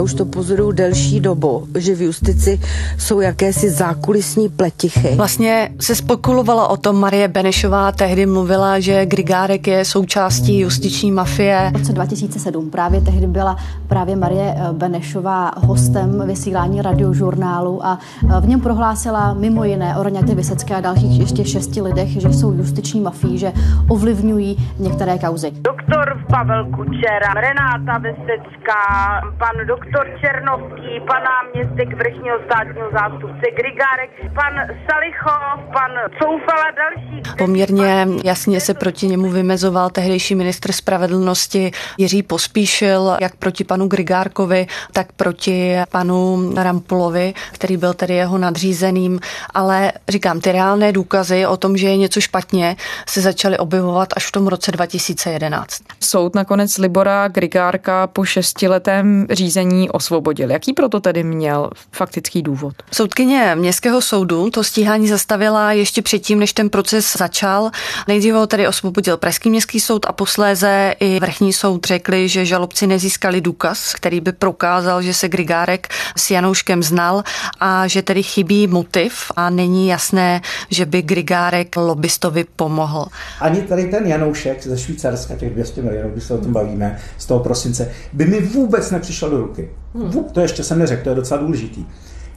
Už 0.00 0.14
to 0.14 0.24
pozoruju 0.24 0.72
delší 0.72 1.20
dobu, 1.20 1.68
že 1.78 1.94
v 1.94 2.02
justici 2.02 2.60
jsou 2.98 3.20
jakési 3.20 3.70
zákulisní 3.70 4.48
pletichy. 4.48 5.14
Vlastně 5.16 5.70
se 5.80 5.94
spekulovalo 5.94 6.68
o 6.68 6.76
tom, 6.76 7.00
Marie 7.00 7.28
Benešová 7.28 7.92
tehdy 7.92 8.26
mluvila, 8.26 8.80
že 8.80 9.06
Grigárek 9.06 9.66
je 9.66 9.84
součástí 9.84 10.58
justiční 10.58 11.12
mafie. 11.12 11.70
V 11.74 11.78
roce 11.78 11.92
2007 11.92 12.70
právě 12.70 13.00
tehdy 13.00 13.26
byla 13.26 13.56
právě 13.88 14.16
Marie 14.16 14.54
eh, 14.56 14.72
Benešová 14.72 15.50
hostem 15.56 16.26
vysílání 16.26 16.82
radiožurnálu 16.82 17.86
a 17.86 17.98
eh, 18.24 18.40
v 18.40 18.48
něm 18.48 18.60
prohlásila 18.60 19.34
mimo 19.34 19.64
jiné 19.64 19.96
o 19.96 20.02
Roňatě 20.02 20.34
Vysecké 20.34 20.74
a 20.74 20.80
dalších 20.80 21.20
ještě 21.20 21.44
šesti 21.44 21.82
lidech, 21.82 22.08
že 22.08 22.28
jsou 22.28 22.52
justiční 22.52 23.00
mafii, 23.00 23.38
že 23.38 23.52
ovlivňují 23.88 24.56
některé 24.78 25.18
kauzy. 25.18 25.50
Doktor 25.50 26.24
Pavel 26.30 26.64
Kučera, 26.64 27.34
Renáta 27.34 27.98
Vysecká, 27.98 29.20
pan 29.38 29.66
doktor 29.66 29.89
Černovský, 30.20 31.00
pan 31.06 31.22
náměstek 31.22 31.96
vrchního 31.98 32.36
státního 32.46 32.90
zástupce 32.92 33.46
Grigárek, 33.56 34.10
pan 34.34 34.54
Salichov, 34.90 35.72
pan 35.72 35.90
Coufala 36.22 36.70
další. 36.70 37.22
Poměrně 37.38 38.06
jasně 38.24 38.60
se 38.60 38.74
proti 38.74 39.06
němu 39.06 39.30
vymezoval 39.30 39.90
tehdejší 39.90 40.34
ministr 40.34 40.72
spravedlnosti 40.72 41.70
Jiří 41.98 42.22
Pospíšil, 42.22 43.16
jak 43.20 43.36
proti 43.36 43.64
panu 43.64 43.88
Grigárkovi, 43.88 44.66
tak 44.92 45.12
proti 45.12 45.76
panu 45.90 46.52
Rampulovi, 46.56 47.34
který 47.52 47.76
byl 47.76 47.94
tedy 47.94 48.14
jeho 48.14 48.38
nadřízeným. 48.38 49.20
Ale 49.54 49.92
říkám, 50.08 50.40
ty 50.40 50.52
reálné 50.52 50.92
důkazy 50.92 51.46
o 51.46 51.56
tom, 51.56 51.76
že 51.76 51.88
je 51.88 51.96
něco 51.96 52.20
špatně, 52.20 52.76
se 53.08 53.20
začaly 53.20 53.58
objevovat 53.58 54.08
až 54.16 54.26
v 54.26 54.32
tom 54.32 54.46
roce 54.46 54.72
2011. 54.72 55.82
Soud 56.00 56.34
nakonec 56.34 56.78
Libora 56.78 57.28
Grigárka 57.28 58.06
po 58.06 58.24
šestiletém 58.24 59.26
řízení 59.30 59.79
osvobodil. 59.88 60.50
Jaký 60.50 60.72
proto 60.72 61.00
tedy 61.00 61.24
měl 61.24 61.70
faktický 61.92 62.42
důvod? 62.42 62.74
Soudkyně 62.92 63.54
Městského 63.54 64.00
soudu 64.00 64.50
to 64.50 64.64
stíhání 64.64 65.08
zastavila 65.08 65.72
ještě 65.72 66.02
předtím, 66.02 66.38
než 66.38 66.52
ten 66.52 66.70
proces 66.70 67.16
začal. 67.18 67.70
Nejdříve 68.08 68.38
ho 68.38 68.46
tedy 68.46 68.68
osvobodil 68.68 69.16
Pražský 69.16 69.50
městský 69.50 69.80
soud 69.80 70.06
a 70.08 70.12
posléze 70.12 70.94
i 71.00 71.20
vrchní 71.20 71.52
soud 71.52 71.86
řekli, 71.86 72.28
že 72.28 72.46
žalobci 72.46 72.86
nezískali 72.86 73.40
důkaz, 73.40 73.94
který 73.94 74.20
by 74.20 74.32
prokázal, 74.32 75.02
že 75.02 75.14
se 75.14 75.28
Grigárek 75.28 75.88
s 76.16 76.30
Janouškem 76.30 76.82
znal 76.82 77.22
a 77.60 77.86
že 77.86 78.02
tedy 78.02 78.22
chybí 78.22 78.66
motiv 78.66 79.32
a 79.36 79.50
není 79.50 79.88
jasné, 79.88 80.40
že 80.70 80.86
by 80.86 81.02
Grigárek 81.02 81.76
lobbystovi 81.76 82.44
pomohl. 82.56 83.06
Ani 83.40 83.62
tady 83.62 83.86
ten 83.86 84.06
Janoušek 84.06 84.66
ze 84.66 84.78
Švýcarska, 84.78 85.36
těch 85.36 85.52
200 85.52 85.82
milionů, 85.82 86.10
když 86.10 86.24
se 86.24 86.34
o 86.34 86.38
tom 86.38 86.52
bavíme, 86.52 86.98
z 87.18 87.26
toho 87.26 87.40
prosince, 87.40 87.92
by 88.12 88.24
mi 88.24 88.40
vůbec 88.40 88.90
nepřišel 88.90 89.30
do 89.30 89.38
ruky. 89.38 89.69
Hmm. 89.94 90.24
To 90.32 90.40
ještě 90.40 90.64
jsem 90.64 90.78
neřekl, 90.78 91.04
to 91.04 91.08
je 91.08 91.14
docela 91.14 91.40
důležitý. 91.40 91.84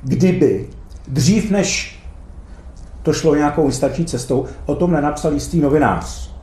Kdyby 0.04 0.69
dřív 1.08 1.52
než 1.52 2.00
to 3.04 3.13
šlo 3.13 3.36
nějakou 3.36 3.65
instační 3.65 4.06
cestou, 4.06 4.46
o 4.65 4.76
tom 4.76 4.91
nenapsal 4.91 5.34
jistý 5.34 5.62
novinář. 5.62 6.34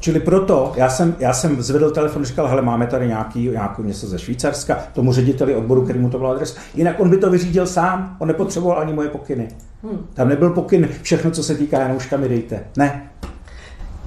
Čili 0.00 0.20
proto 0.20 0.72
já 0.76 0.88
jsem, 0.90 1.16
já 1.18 1.32
jsem 1.32 1.62
zvedl 1.62 1.90
telefon 1.90 2.22
a 2.22 2.24
říkal, 2.24 2.48
hele, 2.48 2.62
máme 2.62 2.86
tady 2.86 3.06
nějaký, 3.06 3.48
nějakou 3.48 3.82
něco 3.82 4.06
ze 4.06 4.18
Švýcarska, 4.18 4.78
tomu 4.92 5.12
řediteli 5.12 5.54
odboru, 5.54 5.82
který 5.82 5.98
mu 5.98 6.10
to 6.10 6.18
byl 6.18 6.30
adres. 6.30 6.56
Jinak 6.74 7.00
on 7.00 7.10
by 7.10 7.16
to 7.16 7.30
vyřídil 7.30 7.66
sám, 7.66 8.16
on 8.18 8.28
nepotřeboval 8.28 8.78
ani 8.78 8.92
moje 8.92 9.08
pokyny. 9.08 9.48
Hmm. 9.82 10.06
Tam 10.14 10.28
nebyl 10.28 10.50
pokyn, 10.50 10.88
všechno, 11.02 11.30
co 11.30 11.42
se 11.42 11.54
týká 11.54 11.80
Janouška, 11.80 12.16
mi 12.16 12.28
dejte. 12.28 12.64
Ne. 12.76 13.10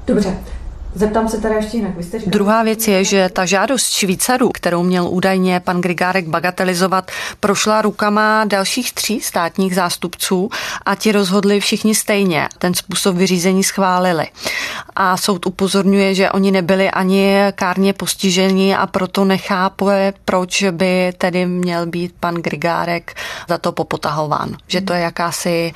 Dobře, 0.08 0.38
Zeptám 0.96 1.28
se 1.28 1.38
teda 1.38 1.56
ještě 1.56 1.78
jinak. 1.78 1.98
Vy 1.98 2.04
jste 2.04 2.20
říkali... 2.20 2.32
Druhá 2.32 2.64
věc 2.64 2.88
je, 2.88 3.04
že 3.04 3.30
ta 3.30 3.46
žádost 3.46 3.92
Švýcarů, 3.92 4.50
kterou 4.50 4.84
měl 4.84 5.08
údajně 5.08 5.60
pan 5.60 5.82
Grigárek 5.82 6.28
bagatelizovat, 6.28 7.12
prošla 7.40 7.82
rukama 7.82 8.46
dalších 8.46 8.94
tří 8.94 9.22
státních 9.22 9.76
zástupců 9.76 10.50
a 10.86 10.96
ti 10.96 11.12
rozhodli 11.12 11.60
všichni 11.60 11.96
stejně. 11.96 12.48
Ten 12.58 12.74
způsob 12.74 13.16
vyřízení 13.16 13.64
schválili. 13.64 14.28
A 14.96 15.18
soud 15.18 15.46
upozorňuje, 15.46 16.16
že 16.16 16.32
oni 16.32 16.52
nebyli 16.52 16.92
ani 16.92 17.36
kárně 17.56 17.94
postiženi 17.94 18.76
a 18.76 18.88
proto 18.88 19.26
nechápe, 19.26 20.14
proč 20.26 20.64
by 20.72 21.14
tedy 21.18 21.46
měl 21.46 21.86
být 21.86 22.16
pan 22.20 22.36
Grigárek 22.36 23.16
za 23.50 23.58
to 23.58 23.72
popotahován. 23.72 24.58
Že 24.68 24.82
to 24.82 24.94
je 24.94 25.00
jakási 25.00 25.74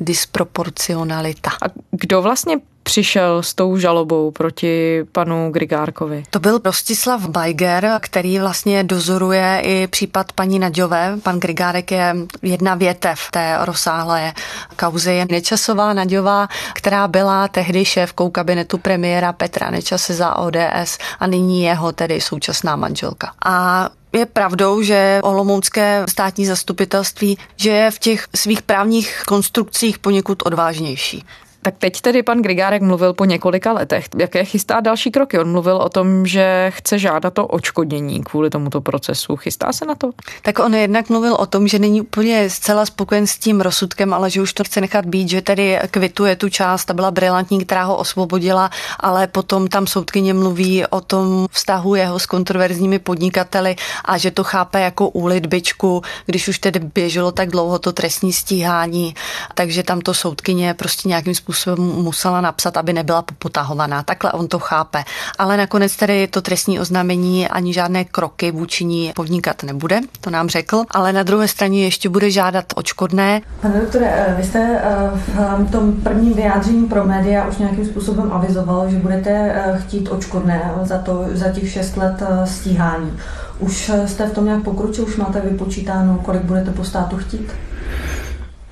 disproporcionalita. 0.00 1.50
A 1.50 1.66
kdo 1.90 2.22
vlastně 2.22 2.56
přišel 2.84 3.42
s 3.42 3.54
tou 3.54 3.76
žalobou 3.76 4.30
proti 4.30 5.04
panu 5.12 5.50
Grigárkovi? 5.50 6.22
To 6.30 6.40
byl 6.40 6.60
Rostislav 6.64 7.28
Bajger, 7.28 7.98
který 8.00 8.38
vlastně 8.38 8.84
dozoruje 8.84 9.60
i 9.64 9.86
případ 9.86 10.32
paní 10.32 10.58
Naďové. 10.58 11.16
Pan 11.22 11.40
Grigárek 11.40 11.92
je 11.92 12.16
jedna 12.42 12.74
větev 12.74 13.20
té 13.30 13.58
rozsáhlé 13.60 14.32
kauzy. 14.76 15.12
Je 15.12 15.26
Nečasová 15.30 15.92
Naďová, 15.92 16.48
která 16.74 17.08
byla 17.08 17.48
tehdy 17.48 17.84
šéfkou 17.84 18.30
kabinetu 18.30 18.78
premiéra 18.78 19.32
Petra 19.32 19.70
Nečase 19.70 20.14
za 20.14 20.36
ODS 20.36 20.98
a 21.20 21.26
nyní 21.26 21.62
jeho 21.62 21.92
tedy 21.92 22.20
současná 22.20 22.76
manželka. 22.76 23.32
A 23.44 23.88
je 24.12 24.26
pravdou, 24.26 24.82
že 24.82 25.20
Olomoucké 25.22 26.04
státní 26.08 26.46
zastupitelství, 26.46 27.38
že 27.56 27.70
je 27.70 27.90
v 27.90 27.98
těch 27.98 28.28
svých 28.34 28.62
právních 28.62 29.22
konstrukcích 29.26 29.98
poněkud 29.98 30.42
odvážnější. 30.46 31.24
Tak 31.64 31.74
teď 31.78 32.00
tedy 32.00 32.22
pan 32.22 32.42
Grigárek 32.42 32.82
mluvil 32.82 33.12
po 33.12 33.24
několika 33.24 33.72
letech. 33.72 34.08
Jaké 34.18 34.44
chystá 34.44 34.80
další 34.80 35.10
kroky? 35.10 35.38
On 35.38 35.52
mluvil 35.52 35.76
o 35.76 35.88
tom, 35.88 36.26
že 36.26 36.72
chce 36.74 36.98
žádat 36.98 37.38
o 37.38 37.46
očkodnění 37.46 38.24
kvůli 38.24 38.50
tomuto 38.50 38.80
procesu. 38.80 39.36
Chystá 39.36 39.72
se 39.72 39.84
na 39.84 39.94
to? 39.94 40.10
Tak 40.42 40.58
on 40.58 40.74
jednak 40.74 41.08
mluvil 41.08 41.34
o 41.34 41.46
tom, 41.46 41.68
že 41.68 41.78
není 41.78 42.00
úplně 42.00 42.50
zcela 42.50 42.86
spokojen 42.86 43.26
s 43.26 43.38
tím 43.38 43.60
rozsudkem, 43.60 44.14
ale 44.14 44.30
že 44.30 44.42
už 44.42 44.52
to 44.52 44.64
chce 44.64 44.80
nechat 44.80 45.06
být, 45.06 45.28
že 45.28 45.42
tedy 45.42 45.78
kvituje 45.90 46.36
tu 46.36 46.48
část, 46.48 46.84
ta 46.84 46.94
byla 46.94 47.10
brilantní, 47.10 47.64
která 47.64 47.84
ho 47.84 47.96
osvobodila, 47.96 48.70
ale 49.00 49.26
potom 49.26 49.68
tam 49.68 49.86
soudkyně 49.86 50.34
mluví 50.34 50.86
o 50.86 51.00
tom 51.00 51.46
vztahu 51.50 51.94
jeho 51.94 52.18
s 52.18 52.26
kontroverzními 52.26 52.98
podnikateli 52.98 53.76
a 54.04 54.18
že 54.18 54.30
to 54.30 54.44
chápe 54.44 54.80
jako 54.80 55.08
úlitbičku, 55.08 56.02
když 56.26 56.48
už 56.48 56.58
tedy 56.58 56.78
běželo 56.78 57.32
tak 57.32 57.50
dlouho 57.50 57.78
to 57.78 57.92
trestní 57.92 58.32
stíhání, 58.32 59.14
takže 59.54 59.82
tam 59.82 60.00
to 60.00 60.14
soudkyně 60.14 60.74
prostě 60.74 61.08
nějakým 61.08 61.34
způsobem 61.34 61.53
způsobem 61.54 62.02
musela 62.02 62.40
napsat, 62.40 62.76
aby 62.76 62.92
nebyla 62.92 63.22
popotahovaná. 63.22 64.02
Takhle 64.02 64.32
on 64.32 64.48
to 64.48 64.58
chápe. 64.58 65.04
Ale 65.38 65.56
nakonec 65.56 65.96
tedy 65.96 66.26
to 66.26 66.42
trestní 66.42 66.80
oznámení 66.80 67.48
ani 67.48 67.72
žádné 67.72 68.04
kroky 68.04 68.50
vůči 68.50 68.84
ní 68.84 69.12
podnikat 69.16 69.62
nebude, 69.62 70.00
to 70.20 70.30
nám 70.30 70.48
řekl, 70.48 70.84
ale 70.90 71.12
na 71.12 71.22
druhé 71.22 71.48
straně 71.48 71.84
ještě 71.84 72.08
bude 72.08 72.30
žádat 72.30 72.64
očkodné. 72.74 73.40
Pane 73.60 73.80
doktore, 73.80 74.06
eh, 74.06 74.34
vy 74.38 74.44
jste 74.44 74.80
eh, 74.84 75.10
v 75.58 75.70
tom 75.70 75.92
prvním 75.92 76.32
vyjádření 76.32 76.86
pro 76.86 77.04
média 77.04 77.46
už 77.48 77.56
nějakým 77.56 77.86
způsobem 77.86 78.32
avizoval, 78.32 78.90
že 78.90 78.96
budete 78.96 79.30
eh, 79.30 79.78
chtít 79.86 80.08
očkodné 80.08 80.70
za, 80.82 80.98
to, 80.98 81.24
za 81.32 81.48
těch 81.48 81.72
šest 81.72 81.96
let 81.96 82.22
stíhání. 82.44 83.12
Už 83.58 83.90
jste 84.06 84.26
v 84.26 84.32
tom 84.32 84.44
nějak 84.44 84.62
pokročil, 84.62 85.04
už 85.04 85.16
máte 85.16 85.40
vypočítáno, 85.40 86.20
kolik 86.24 86.42
budete 86.42 86.70
po 86.70 86.84
státu 86.84 87.16
chtít? 87.16 87.52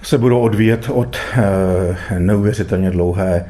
Se 0.03 0.19
budou 0.19 0.41
odvíjet 0.41 0.89
od 0.93 1.17
eh, 1.17 2.19
neuvěřitelně 2.19 2.91
dlouhé 2.91 3.45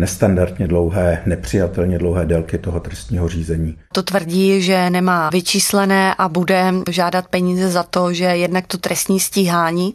nestandardně 0.00 0.68
dlouhé, 0.68 1.22
nepřijatelně 1.26 1.98
dlouhé 1.98 2.26
délky 2.26 2.58
toho 2.58 2.80
trestního 2.80 3.28
řízení. 3.28 3.76
To 3.92 4.02
tvrdí, 4.02 4.62
že 4.62 4.90
nemá 4.90 5.30
vyčíslené 5.30 6.14
a 6.14 6.28
bude 6.28 6.72
žádat 6.90 7.28
peníze 7.28 7.68
za 7.68 7.82
to, 7.82 8.12
že 8.12 8.24
jednak 8.24 8.66
to 8.66 8.78
trestní 8.78 9.20
stíhání 9.20 9.94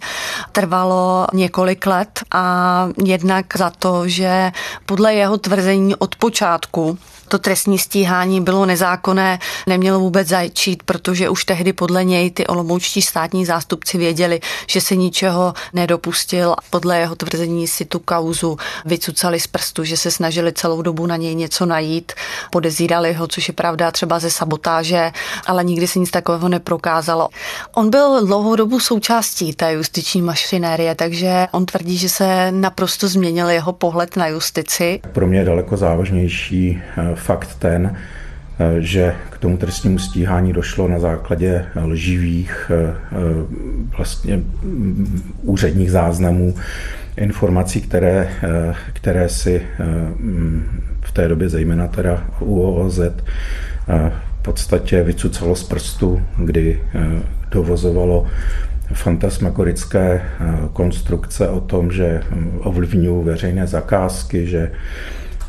trvalo 0.52 1.28
několik 1.34 1.86
let 1.88 2.20
a 2.32 2.88
jednak 3.06 3.46
za 3.58 3.70
to, 3.70 4.08
že 4.08 4.52
podle 4.86 5.14
jeho 5.14 5.38
tvrzení 5.38 5.96
od 5.96 6.16
počátku 6.16 6.98
to 7.28 7.40
trestní 7.40 7.80
stíhání 7.80 8.42
bylo 8.42 8.66
nezákonné, 8.66 9.40
nemělo 9.68 10.00
vůbec 10.00 10.28
začít, 10.28 10.84
protože 10.84 11.30
už 11.30 11.46
tehdy 11.46 11.74
podle 11.74 12.04
něj 12.04 12.32
ty 12.32 12.48
olomoučtí 12.48 13.02
státní 13.02 13.46
zástupci 13.46 13.98
věděli, 13.98 14.40
že 14.68 14.82
se 14.82 14.96
ničeho 14.96 15.54
nedopustil. 15.74 16.56
Podle 16.70 17.00
jeho 17.00 17.16
tvrzení 17.16 17.68
si 17.68 17.86
tu 17.86 18.00
kauzu 18.00 18.58
vycucali 18.86 19.40
z 19.40 19.48
prstu, 19.48 19.84
že 19.84 19.98
se 19.98 20.12
snažili 20.12 20.54
celou 20.54 20.82
dobu 20.82 21.06
na 21.06 21.16
něj 21.16 21.36
něco 21.36 21.66
najít, 21.66 22.12
podezírali 22.52 23.14
ho, 23.14 23.28
což 23.28 23.48
je 23.48 23.54
pravda 23.54 23.92
třeba 23.92 24.20
ze 24.20 24.32
sabotáže, 24.32 25.12
ale 25.48 25.64
nikdy 25.64 25.88
se 25.88 26.00
nic 26.00 26.12
takového 26.12 26.50
neprokázalo. 26.50 27.30
On 27.74 27.90
byl 27.90 28.26
dlouhou 28.26 28.56
dobu 28.56 28.80
součástí 28.80 29.54
té 29.54 29.74
justiční 29.74 30.22
mašinérie, 30.22 30.96
takže 30.96 31.48
on 31.52 31.66
tvrdí, 31.66 31.98
že 31.98 32.10
se 32.10 32.52
naprosto 32.52 33.08
změnil 33.08 33.50
jeho 33.50 33.74
pohled 33.74 34.16
na 34.16 34.28
justici. 34.28 35.00
Pro 35.12 35.28
mě 35.28 35.40
je 35.40 35.46
daleko 35.46 35.78
závažnější 35.78 36.82
eh, 36.98 37.15
fakt 37.16 37.56
ten, 37.60 37.96
eh, 38.60 38.82
že 38.82 39.16
k 39.30 39.38
tomu 39.38 39.58
trestnímu 39.58 40.00
stíhání 40.00 40.54
došlo 40.54 40.88
na 40.88 41.00
základě 41.00 41.66
lživých 41.86 42.72
eh, 42.74 42.96
eh, 43.12 43.16
vlastně 43.98 44.40
úředních 45.42 45.92
záznamů, 45.92 46.56
informací, 47.18 47.82
které, 47.82 48.30
které 48.94 49.30
si 49.30 49.62
v 51.02 51.12
té 51.12 51.28
době 51.28 51.50
zejména 51.50 51.88
teda 51.88 52.28
UOZ 52.40 53.00
podstatě 54.46 55.04
vycucalo 55.04 55.56
z 55.56 55.64
prstu, 55.64 56.22
kdy 56.38 56.82
dovozovalo 57.52 58.28
fantasmagorické 58.94 60.22
konstrukce 60.74 61.50
o 61.50 61.60
tom, 61.60 61.92
že 61.92 62.22
ovlivňují 62.60 63.26
veřejné 63.26 63.68
zakázky, 63.68 64.48
že 64.48 64.72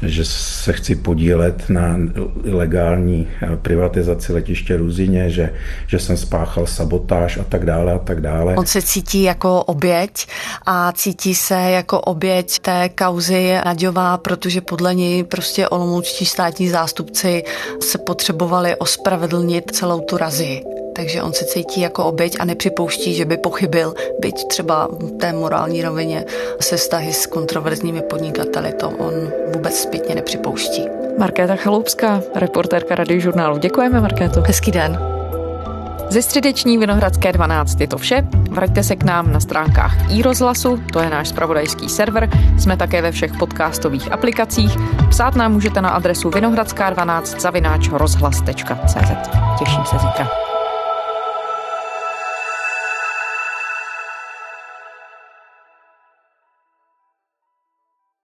že 0.02 0.24
se 0.24 0.72
chci 0.72 0.96
podílet 0.96 1.68
na 1.68 1.96
ilegální 2.44 3.28
eh, 3.42 3.56
privatizaci 3.56 4.32
letiště 4.32 4.76
Ruzině, 4.76 5.30
že, 5.30 5.52
že 5.86 5.98
jsem 5.98 6.16
spáchal 6.16 6.66
sabotáž 6.66 7.38
a 7.38 7.44
tak 7.44 7.64
dále 7.64 7.92
a 7.92 7.98
tak 7.98 8.20
dále. 8.20 8.54
On 8.56 8.66
se 8.66 8.82
cítí 8.82 9.22
jako 9.22 9.62
oběť 9.62 10.26
a 10.66 10.92
cítí 10.92 11.34
se 11.34 11.54
jako 11.54 12.00
oběť 12.00 12.58
té 12.58 12.88
kauzy 12.88 13.54
Naďová, 13.64 14.18
protože 14.18 14.60
podle 14.60 14.94
něj 14.94 15.24
prostě 15.24 15.68
olomoučtí 15.68 16.26
státní 16.26 16.68
zástupci 16.68 17.42
se 17.80 17.98
potřebovali 17.98 18.76
ospravedlnit 18.76 19.70
celou 19.70 20.00
tu 20.00 20.16
razii 20.16 20.75
takže 20.96 21.22
on 21.22 21.32
se 21.32 21.44
cítí 21.44 21.80
jako 21.80 22.04
oběť 22.04 22.36
a 22.40 22.44
nepřipouští, 22.44 23.14
že 23.14 23.24
by 23.24 23.36
pochybil, 23.36 23.94
byť 24.20 24.46
třeba 24.48 24.88
v 24.90 25.10
té 25.10 25.32
morální 25.32 25.82
rovině 25.82 26.24
se 26.60 26.76
vztahy 26.76 27.12
s 27.12 27.26
kontroverzními 27.26 28.02
podnikateli, 28.02 28.72
to 28.72 28.88
on 28.88 29.12
vůbec 29.54 29.78
zpětně 29.78 30.14
nepřipouští. 30.14 30.88
Markéta 31.18 31.56
Chaloupská, 31.56 32.22
reportérka 32.34 32.94
radiožurnálu. 32.94 33.58
Děkujeme, 33.58 34.00
Markéto. 34.00 34.40
Hezký 34.46 34.70
den. 34.70 34.98
Ze 36.10 36.22
středeční 36.22 36.78
Vinohradské 36.78 37.32
12 37.32 37.80
je 37.80 37.88
to 37.88 37.98
vše. 37.98 38.22
Vraťte 38.50 38.82
se 38.82 38.96
k 38.96 39.02
nám 39.02 39.32
na 39.32 39.40
stránkách 39.40 40.12
i 40.12 40.22
rozhlasu, 40.22 40.80
to 40.92 41.00
je 41.00 41.10
náš 41.10 41.28
spravodajský 41.28 41.88
server. 41.88 42.28
Jsme 42.58 42.76
také 42.76 43.02
ve 43.02 43.12
všech 43.12 43.32
podcastových 43.38 44.12
aplikacích. 44.12 44.76
Psát 45.10 45.36
nám 45.36 45.52
můžete 45.52 45.80
na 45.80 45.90
adresu 45.90 46.30
vinohradská12 46.30 47.40
zavináč 47.40 47.88
rozhlas.cz. 47.92 49.28
Těším 49.58 49.84
se 49.84 49.98
zítra. 49.98 50.55